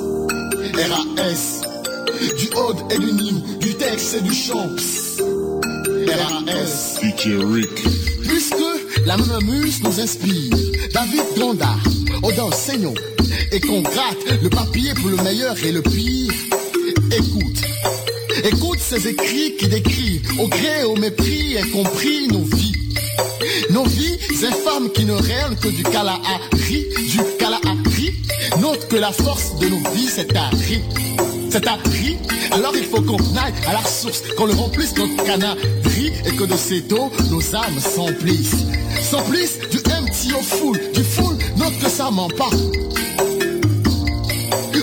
RAS. 0.77 1.63
Du 2.39 2.49
Aude 2.57 2.93
et 2.93 2.99
du 2.99 3.13
Nîmes, 3.13 3.43
du 3.59 3.75
texte 3.75 4.15
et 4.15 4.21
du 4.23 4.33
chant. 4.33 4.69
RAS. 6.13 7.01
Puisque 8.23 8.55
la 9.07 9.17
même 9.17 9.45
muse 9.45 9.83
nous 9.83 10.01
inspire, 10.01 10.53
David 10.93 11.25
Gondard, 11.39 11.83
Odin 12.23 12.51
Seignon, 12.53 12.95
et 13.53 13.61
qu'on 13.61 13.81
gratte 13.81 14.43
le 14.43 14.49
papier 14.49 14.95
pour 14.95 15.11
le 15.11 15.17
meilleur 15.23 15.57
et 15.65 15.73
le 15.73 15.83
pire, 15.83 16.33
écoute. 17.13 17.63
Écoute 18.45 18.79
ces 18.79 19.09
écrits 19.09 19.57
qui 19.57 19.67
décrivent 19.67 20.41
au 20.41 20.47
gré 20.49 20.85
au 20.85 20.95
mépris 20.97 21.57
et 21.57 21.71
compris 21.71 22.29
nos 22.29 22.45
vies. 22.45 22.73
Nos 23.71 23.85
vies 23.85 24.19
infâmes 24.45 24.91
qui 24.93 25.05
ne 25.05 25.15
règnent 25.15 25.57
que 25.61 25.69
du 25.69 25.83
Kalahari, 25.83 26.87
du 27.09 27.19
Kalahari. 27.39 28.15
Note 28.61 28.89
que 28.89 28.97
la 28.97 29.13
force 29.13 29.59
de 29.59 29.69
nos 29.69 29.91
vies 29.91 30.09
c'est 30.09 30.37
à 30.37 30.49
rire. 30.49 31.36
C'est 31.51 31.67
à 31.67 31.75
rire. 31.75 32.19
Alors 32.53 32.73
il 32.77 32.85
faut 32.85 33.03
qu'on 33.03 33.17
aille 33.37 33.55
à 33.67 33.73
la 33.75 33.85
source, 33.85 34.23
qu'on 34.37 34.47
le 34.47 34.55
remplisse 34.55 34.97
notre 34.97 35.25
canari 35.25 36.13
et 36.25 36.37
que 36.37 36.45
de 36.45 36.57
cette 36.57 36.93
eau 36.93 37.11
nos 37.31 37.55
âmes 37.55 37.81
s'emplissent. 37.81 38.67
S'emplissent 39.03 39.59
du 39.71 39.79
empty 39.93 40.33
au 40.33 40.43
full, 40.43 40.81
du 40.93 41.03
full, 41.03 41.37
note 41.57 41.79
que 41.79 41.89
ça 41.89 42.11
ment 42.11 42.29
pas. 42.29 42.51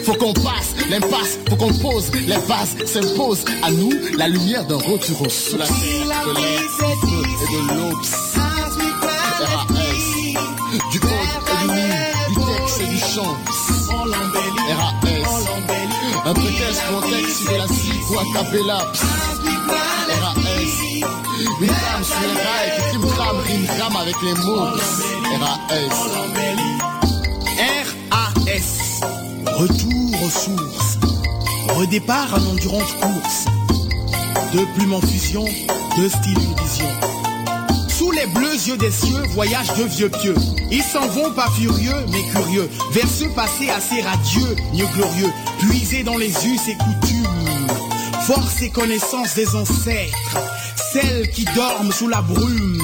Faut 0.03 0.15
qu'on 0.15 0.33
passe 0.33 0.73
l'impasse, 0.89 1.39
faut 1.49 1.55
qu'on 1.55 1.73
pose 1.75 2.11
les 2.27 2.35
bases, 2.47 2.75
s'impose 2.85 3.45
à 3.61 3.71
nous 3.71 3.93
la 4.17 4.27
lumière 4.27 4.65
d'un 4.65 4.75
retour 4.75 5.21
au 5.21 5.29
soleil. 5.29 5.69
De 5.69 6.33
l'air, 6.33 6.61
du 6.61 6.67
feu 6.67 6.87
et 7.31 7.73
de 7.73 7.79
l'eau. 7.79 7.95
RAS, 8.35 8.75
du 10.91 10.97
haut 10.97 11.23
et 11.47 11.67
du 11.67 11.73
nu, 11.73 11.87
du 12.27 12.39
texte 12.57 12.81
et 12.81 12.87
du 12.87 12.97
chant. 12.97 13.37
RAS. 14.03 14.93
Un 16.25 16.33
prétexte 16.33 16.83
contexte 16.89 17.49
de 17.49 17.55
la 17.55 17.67
cible 17.67 18.03
ou 18.11 18.19
a 18.19 18.23
cappella. 18.33 18.77
RAS. 20.21 20.35
Une 21.61 21.69
femme 21.69 22.03
sur 22.03 22.19
les 22.19 22.41
rails 22.41 22.71
qui 22.75 22.83
trime 22.89 23.07
trame, 23.15 23.37
rime 23.47 23.65
trame 23.65 23.95
avec 23.95 24.15
les 24.21 24.33
mots. 24.33 24.67
RAS. 25.39 25.59
RAS. 28.11 29.01
Retour 29.57 30.23
aux 30.23 30.29
sources. 30.29 30.97
Redépart 31.69 32.33
en 32.33 32.51
endurance 32.51 32.93
course. 32.99 33.45
Deux 34.51 34.67
plumes 34.75 34.93
en 34.93 35.01
fusion, 35.01 35.45
deux 35.95 36.09
styles 36.09 36.37
une 36.37 36.55
vision. 36.63 37.12
Yeux 38.67 38.77
des 38.77 38.91
cieux, 38.91 39.21
voyage 39.31 39.73
de 39.73 39.83
vieux 39.83 40.09
pieux. 40.09 40.35
Ils 40.71 40.83
s'en 40.83 41.05
vont 41.07 41.31
pas 41.31 41.49
furieux, 41.49 42.05
mais 42.09 42.21
curieux, 42.31 42.69
vers 42.91 43.09
ce 43.09 43.25
passé 43.25 43.69
assez 43.69 44.01
radieux, 44.01 44.55
mieux 44.73 44.85
glorieux, 44.95 45.33
puisés 45.59 46.03
dans 46.03 46.15
les 46.15 46.29
us 46.29 46.61
et 46.69 46.77
coutumes. 46.77 47.67
Force 48.21 48.61
et 48.61 48.69
connaissance 48.69 49.35
des 49.35 49.53
ancêtres, 49.53 50.37
celles 50.93 51.29
qui 51.31 51.43
dorment 51.55 51.91
sous 51.91 52.07
la 52.07 52.21
brume, 52.21 52.79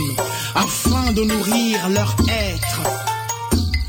afin 0.53 1.13
de 1.13 1.23
nourrir 1.23 1.87
leur 1.89 2.13
être. 2.27 2.81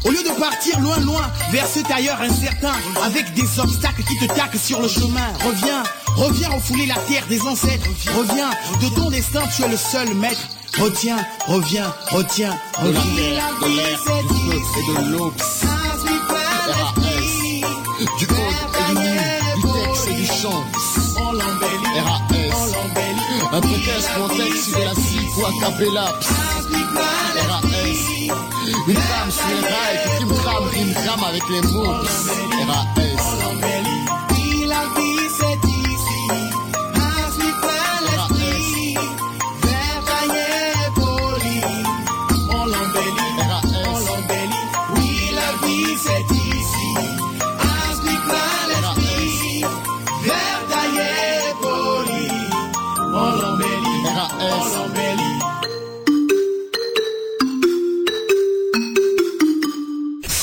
Au 0.04 0.10
lieu 0.10 0.22
de 0.22 0.38
partir 0.38 0.78
loin, 0.78 0.98
loin, 0.98 1.28
vers 1.50 1.66
cet 1.66 1.90
ailleurs 1.90 2.20
incertain, 2.20 2.74
avec 3.04 3.34
des 3.34 3.58
obstacles 3.58 4.04
qui 4.04 4.16
te 4.16 4.32
taquent 4.32 4.60
sur 4.62 4.80
le 4.80 4.88
chemin, 4.88 5.32
reviens, 5.44 5.82
reviens 6.14 6.50
refouler 6.50 6.86
la 6.86 6.98
terre 7.08 7.26
des 7.28 7.40
ancêtres, 7.40 7.88
reviens, 8.16 8.50
de 8.80 8.94
ton 8.94 9.10
destin 9.10 9.42
tu 9.56 9.64
es 9.64 9.68
le 9.68 9.76
seul 9.76 10.14
maître, 10.14 10.46
retiens, 10.78 11.16
reviens, 11.46 11.92
retiens, 12.10 12.54
De 12.82 12.86
reviens. 12.88 13.02
terre, 13.16 13.44
de 13.60 13.66
l'air, 13.76 13.98
du 13.98 14.04
feu 14.04 14.12
et 14.78 15.04
de 15.04 15.12
l'eau. 15.12 15.32
RAS. 16.68 16.94
Du 18.18 18.24
haut 18.26 18.52
et 18.78 18.94
du 18.94 19.00
nu, 19.00 19.14
du 19.56 19.68
texte 19.84 20.08
et 20.08 20.14
du 20.14 20.26
chant. 20.26 20.64
RAS. 22.04 22.20
Un 23.52 23.60
prétexte 23.60 24.10
contexte 24.16 24.68
de 24.76 24.82
la 24.84 24.94
cible 24.94 25.30
ou 25.38 25.44
a 25.46 25.50
cappella. 25.60 26.04
RAS. 27.48 27.62
Une 28.86 28.96
femme 28.96 29.30
sur 29.30 29.48
les 29.48 29.60
rails 29.60 30.00
qui 30.04 30.10
trime 30.16 30.34
trame, 30.42 30.64
rime 30.72 30.94
trame 30.94 31.24
avec 31.28 31.42
les 31.50 31.62
mots. 31.72 31.92
RAS. 32.68 33.09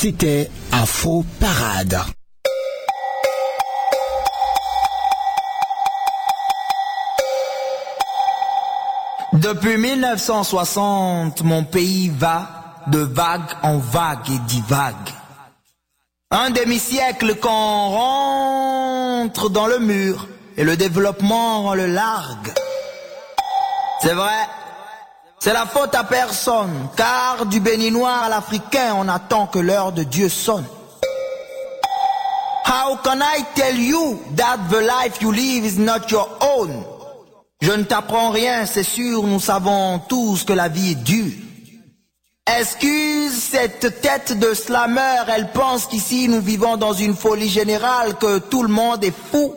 C'était 0.00 0.48
Afro 0.70 1.24
Parade. 1.40 1.98
Depuis 9.32 9.76
1960, 9.76 11.42
mon 11.42 11.64
pays 11.64 12.10
va 12.10 12.46
de 12.86 13.00
vague 13.00 13.50
en 13.64 13.78
vague 13.78 14.30
et 14.30 14.38
divague. 14.46 14.94
Un 16.30 16.50
demi-siècle 16.50 17.34
qu'on 17.34 17.88
rentre 17.88 19.50
dans 19.50 19.66
le 19.66 19.80
mur 19.80 20.28
et 20.56 20.62
le 20.62 20.76
développement 20.76 21.74
le 21.74 21.86
largue. 21.86 22.52
C'est 24.00 24.14
vrai, 24.14 24.46
c'est 25.40 25.52
la 25.52 25.66
faute 25.66 25.94
à 25.94 26.04
personne, 26.04 26.88
car 26.96 27.46
du 27.46 27.60
béninois 27.60 28.16
à 28.24 28.28
l'africain, 28.28 28.94
on 28.96 29.08
attend 29.08 29.46
que 29.46 29.58
l'heure 29.58 29.92
de 29.92 30.02
Dieu 30.02 30.28
sonne. 30.28 30.66
How 32.66 32.96
can 33.02 33.20
I 33.20 33.44
tell 33.54 33.78
you 33.78 34.20
that 34.36 34.58
the 34.68 34.80
life 34.80 35.22
you 35.22 35.32
live 35.32 35.64
is 35.64 35.78
not 35.78 36.10
your 36.10 36.28
own? 36.40 36.84
Je 37.60 37.72
ne 37.72 37.82
t'apprends 37.82 38.30
rien, 38.30 38.66
c'est 38.66 38.82
sûr, 38.82 39.22
nous 39.22 39.40
savons 39.40 40.00
tous 40.08 40.44
que 40.44 40.52
la 40.52 40.68
vie 40.68 40.92
est 40.92 41.02
dure. 41.02 41.32
Excuse 42.58 43.32
cette 43.32 44.00
tête 44.00 44.38
de 44.38 44.54
slammer, 44.54 45.22
elle 45.28 45.50
pense 45.50 45.86
qu'ici 45.86 46.28
nous 46.28 46.40
vivons 46.40 46.76
dans 46.76 46.92
une 46.92 47.14
folie 47.14 47.48
générale, 47.48 48.16
que 48.16 48.38
tout 48.38 48.62
le 48.62 48.68
monde 48.68 49.04
est 49.04 49.14
fou. 49.30 49.54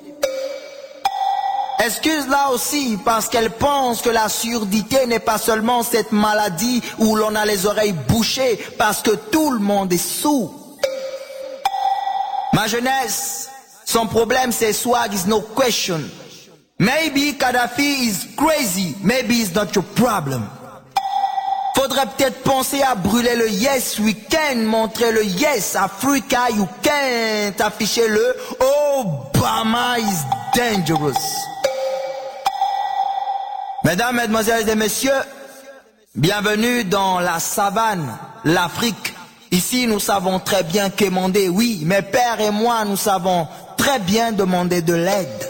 Excuse 1.84 2.28
là 2.28 2.52
aussi 2.52 3.00
parce 3.04 3.28
qu'elle 3.28 3.50
pense 3.50 4.04
que 4.04 4.10
la 4.10 4.30
surdité 4.30 5.08
n'est 5.08 5.18
pas 5.20 5.40
seulement 5.40 5.82
cette 5.82 6.12
maladie 6.12 6.80
où 7.00 7.16
l'on 7.16 7.34
a 7.34 7.44
les 7.44 7.66
oreilles 7.66 7.96
bouchées 8.08 8.60
parce 8.78 9.02
que 9.02 9.10
tout 9.12 9.50
le 9.50 9.58
monde 9.58 9.92
est 9.92 9.98
sourd. 9.98 10.78
Ma 12.54 12.68
jeunesse, 12.68 13.50
son 13.84 14.06
problème 14.06 14.52
c'est 14.52 14.74
swag 14.74 15.12
is 15.16 15.28
no 15.28 15.42
question. 15.42 16.02
Maybe 16.78 17.36
Kadhafi 17.40 18.08
is 18.10 18.28
crazy, 18.38 18.96
maybe 19.02 19.42
it's 19.42 19.56
not 19.56 19.74
your 19.74 19.86
problem. 19.96 20.44
Faudrait 21.76 22.06
peut-être 22.16 22.44
penser 22.44 22.84
à 22.84 22.94
brûler 22.94 23.36
le 23.36 23.50
Yes 23.50 23.98
Weekend, 23.98 24.66
montrer 24.66 25.12
le 25.12 25.26
Yes 25.26 25.76
Africa 25.76 26.50
You 26.52 26.68
Can't, 26.84 27.60
afficher 27.60 28.08
le 28.08 28.36
Obama 29.00 29.98
is 29.98 30.26
dangerous. 30.56 31.18
Mesdames, 33.84 34.16
Mesdemoiselles 34.16 34.70
et 34.70 34.76
Messieurs, 34.76 35.12
bienvenue 36.14 36.84
dans 36.84 37.20
la 37.20 37.40
savane, 37.40 38.16
l'Afrique. 38.46 39.16
Ici, 39.50 39.88
nous 39.88 40.00
savons 40.00 40.38
très 40.40 40.62
bien 40.62 40.92
quémander, 40.92 41.50
oui, 41.50 41.82
mes 41.84 42.04
pères 42.04 42.40
et 42.40 42.52
moi, 42.52 42.86
nous 42.86 42.96
savons 42.96 43.48
très 43.78 43.98
bien 43.98 44.34
demander 44.34 44.84
de 44.84 44.94
l'aide. 44.94 45.50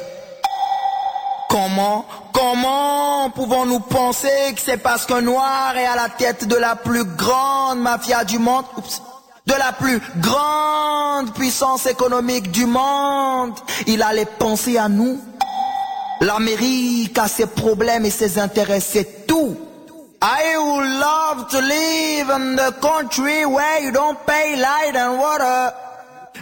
Comment, 1.49 2.05
comment 2.31 3.29
pouvons-nous 3.31 3.81
penser 3.81 4.53
que 4.55 4.61
c'est 4.61 4.77
parce 4.77 5.05
qu'un 5.05 5.21
noir 5.21 5.75
est 5.75 5.85
à 5.85 5.97
la 5.97 6.07
tête 6.07 6.47
de 6.47 6.55
la 6.55 6.77
plus 6.77 7.03
grande 7.03 7.81
mafia 7.81 8.23
du 8.23 8.39
monde, 8.39 8.63
oups, 8.77 9.01
de 9.45 9.53
la 9.55 9.73
plus 9.73 10.01
grande 10.21 11.33
puissance 11.33 11.85
économique 11.85 12.49
du 12.49 12.65
monde, 12.65 13.55
il 13.87 14.01
allait 14.01 14.25
penser 14.25 14.77
à 14.77 14.87
nous? 14.87 15.19
L'Amérique 16.21 17.17
a 17.17 17.27
ses 17.27 17.47
problèmes 17.47 18.05
et 18.05 18.11
ses 18.11 18.37
intérêts, 18.37 18.79
c'est 18.79 19.25
tout. 19.25 19.57
I 20.21 20.55
would 20.55 20.85
love 20.85 21.47
to 21.49 21.59
live 21.59 22.29
in 22.29 22.55
the 22.55 22.71
country 22.79 23.43
where 23.43 23.83
you 23.83 23.91
don't 23.91 24.19
pay 24.27 24.55
light 24.55 24.95
and 24.95 25.17
water. 25.17 25.73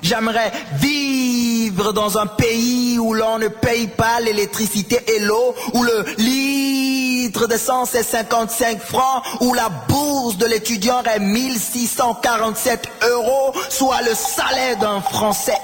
J'aimerais 0.01 0.51
vivre 0.75 1.93
dans 1.93 2.17
un 2.17 2.25
pays 2.25 2.99
où 2.99 3.13
l'on 3.13 3.39
ne 3.39 3.47
paye 3.47 3.87
pas 3.87 4.19
l'électricité 4.19 4.99
et 5.15 5.19
l'eau, 5.19 5.55
où 5.73 5.83
le 5.83 6.05
litre 6.17 7.47
d'essence 7.47 7.95
est 7.95 8.03
55 8.03 8.81
francs, 8.81 9.23
où 9.39 9.53
la 9.53 9.69
bourse 9.87 10.37
de 10.37 10.45
l'étudiant 10.45 11.01
est 11.03 11.19
1647 11.19 12.89
euros, 13.11 13.53
soit 13.69 14.01
le 14.01 14.13
salaire 14.13 14.77
d'un 14.77 14.99
Français. 14.99 15.57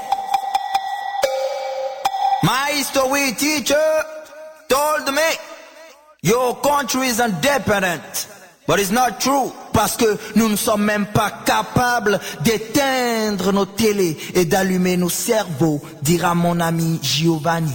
My 2.46 2.74
history 2.74 3.32
teacher 3.32 4.04
told 4.70 5.12
me 5.12 5.30
your 6.22 6.56
country 6.62 7.08
is 7.08 7.20
independent. 7.20 8.28
But 8.68 8.80
it's 8.80 8.92
not 8.92 9.20
true 9.20 9.52
parce 9.74 9.98
que 9.98 10.16
nous 10.36 10.48
ne 10.50 10.56
sommes 10.56 10.84
même 10.84 11.08
pas 11.08 11.32
capables 11.44 12.20
d'éteindre 12.42 13.52
nos 13.52 13.66
télés 13.66 14.16
et 14.36 14.46
d'allumer 14.46 14.96
nos 14.96 15.10
cerveaux, 15.10 15.82
dira 16.04 16.36
mon 16.36 16.60
ami 16.60 17.00
Giovanni. 17.02 17.74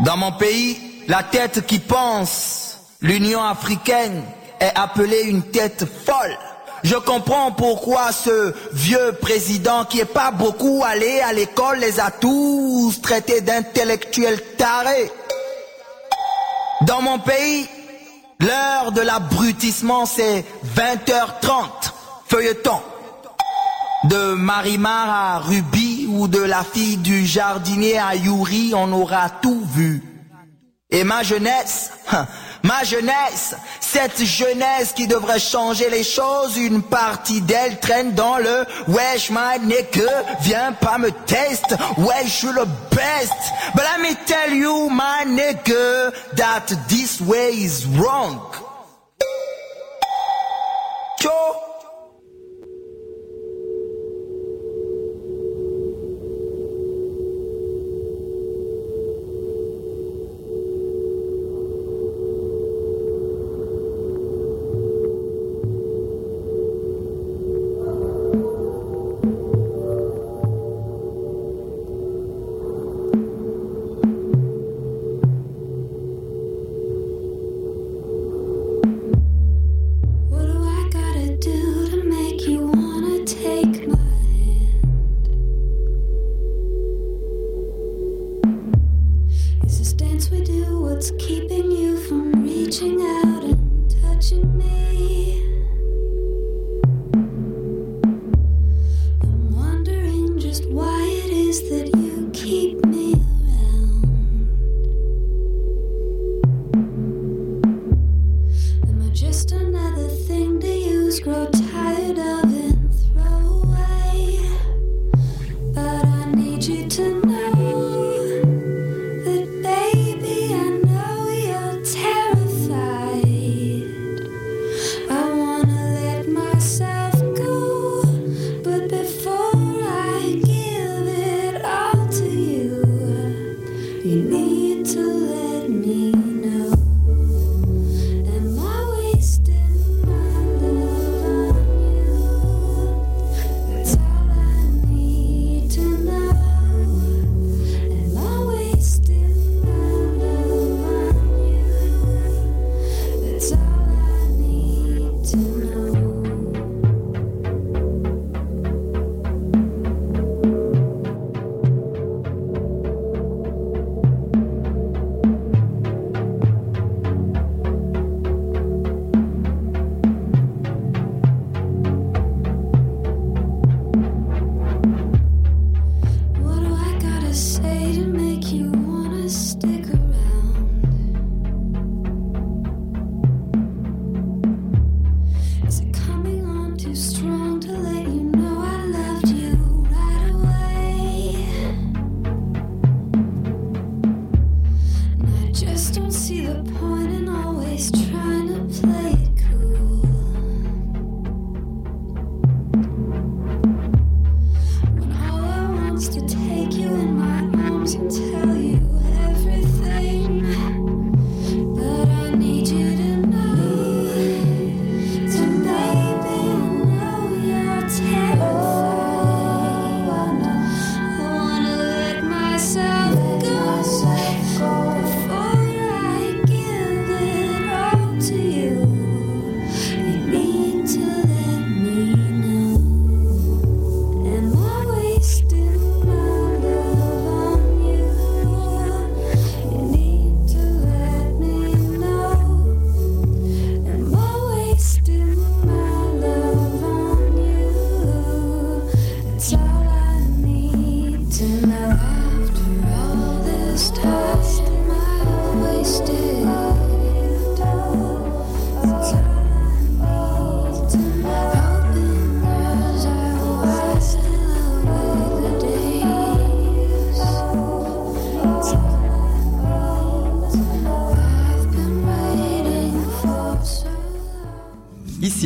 Dans 0.00 0.16
mon 0.16 0.32
pays, 0.32 1.04
la 1.06 1.22
tête 1.22 1.66
qui 1.66 1.78
pense, 1.78 2.80
l'Union 3.00 3.44
africaine, 3.44 4.24
est 4.58 4.76
appelée 4.76 5.22
une 5.22 5.42
tête 5.42 5.84
folle. 6.04 6.36
Je 6.84 6.96
comprends 6.96 7.50
pourquoi 7.50 8.12
ce 8.12 8.52
vieux 8.72 9.16
président 9.18 9.86
qui 9.86 10.00
est 10.00 10.04
pas 10.04 10.30
beaucoup 10.30 10.84
allé 10.84 11.20
à 11.20 11.32
l'école 11.32 11.78
les 11.78 11.98
a 11.98 12.10
tous 12.10 13.00
traités 13.00 13.40
d'intellectuels 13.40 14.42
tarés. 14.58 15.10
Dans 16.82 17.00
mon 17.00 17.18
pays, 17.18 17.66
l'heure 18.38 18.92
de 18.92 19.00
l'abrutissement 19.00 20.04
c'est 20.04 20.44
20h30, 20.76 21.92
feuilleton. 22.28 22.80
De 24.04 24.34
Marimar 24.34 25.08
à 25.08 25.38
Ruby 25.38 26.06
ou 26.10 26.28
de 26.28 26.42
la 26.42 26.62
fille 26.64 26.98
du 26.98 27.24
jardinier 27.24 27.96
à 27.96 28.14
Yuri, 28.14 28.74
on 28.76 28.92
aura 28.92 29.30
tout 29.30 29.62
vu. 29.74 30.02
Et 30.90 31.02
ma 31.02 31.22
jeunesse, 31.22 31.92
Ma 32.64 32.82
jeunesse, 32.82 33.54
cette 33.78 34.24
jeunesse 34.24 34.94
qui 34.94 35.06
devrait 35.06 35.38
changer 35.38 35.90
les 35.90 36.02
choses, 36.02 36.56
une 36.56 36.80
partie 36.80 37.42
d'elle 37.42 37.78
traîne 37.78 38.14
dans 38.14 38.38
le 38.38 38.64
wesh 38.88 39.28
my 39.28 39.60
nigga, 39.60 40.24
viens 40.40 40.72
pas 40.72 40.96
me 40.96 41.10
test, 41.26 41.76
wesh 41.98 42.24
je 42.24 42.30
suis 42.30 42.52
le 42.52 42.64
best. 42.90 43.34
But 43.74 43.84
let 43.84 44.02
me 44.02 44.14
tell 44.24 44.54
you 44.54 44.88
my 44.88 45.26
nigga 45.26 46.14
that 46.36 46.74
this 46.88 47.20
way 47.20 47.50
is 47.50 47.84
wrong. 47.98 48.40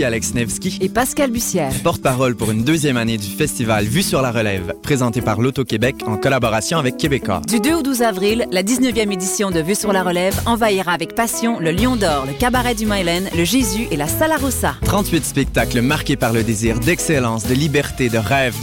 Alex 0.05 0.35
Nevsky 0.35 0.79
et 0.81 0.89
Pascal 0.89 1.31
Bussière. 1.31 1.73
Porte-parole 1.83 2.37
pour 2.37 2.51
une 2.51 2.63
deuxième 2.63 2.97
année 2.97 3.17
du 3.17 3.27
festival 3.27 3.85
Vue 3.85 4.03
sur 4.03 4.23
la 4.23 4.31
relève, 4.31 4.75
présenté 4.83 5.21
par 5.21 5.41
l'Auto-Québec 5.41 5.97
en 6.07 6.17
collaboration 6.17 6.79
avec 6.79 6.97
Québécois. 6.97 7.43
Du 7.47 7.61
2 7.61 7.75
au 7.75 7.83
12 7.83 8.03
avril, 8.03 8.47
la 8.51 8.63
19e 8.63 9.13
édition 9.13 9.51
de 9.51 9.61
Vue 9.61 9.75
sur 9.75 9.93
la 9.93 10.03
relève 10.03 10.35
envahira 10.47 10.93
avec 10.93 11.15
passion 11.15 11.59
le 11.59 11.73
Lion 11.73 11.97
d'Or, 11.97 12.27
le 12.27 12.33
Cabaret 12.33 12.75
du 12.75 12.87
Mylène, 12.87 13.29
le 13.37 13.45
Jésus 13.45 13.87
et 13.91 13.97
la 13.97 14.07
Salarossa. 14.07 14.77
38 14.85 15.25
spectacles 15.25 15.81
marqués 15.81 16.17
par 16.17 16.33
le 16.33 16.43
désir 16.43 16.79
d'excellence, 16.79 17.47
de 17.47 17.55
liberté, 17.55 18.09
de 18.09 18.19
rêve, 18.19 18.57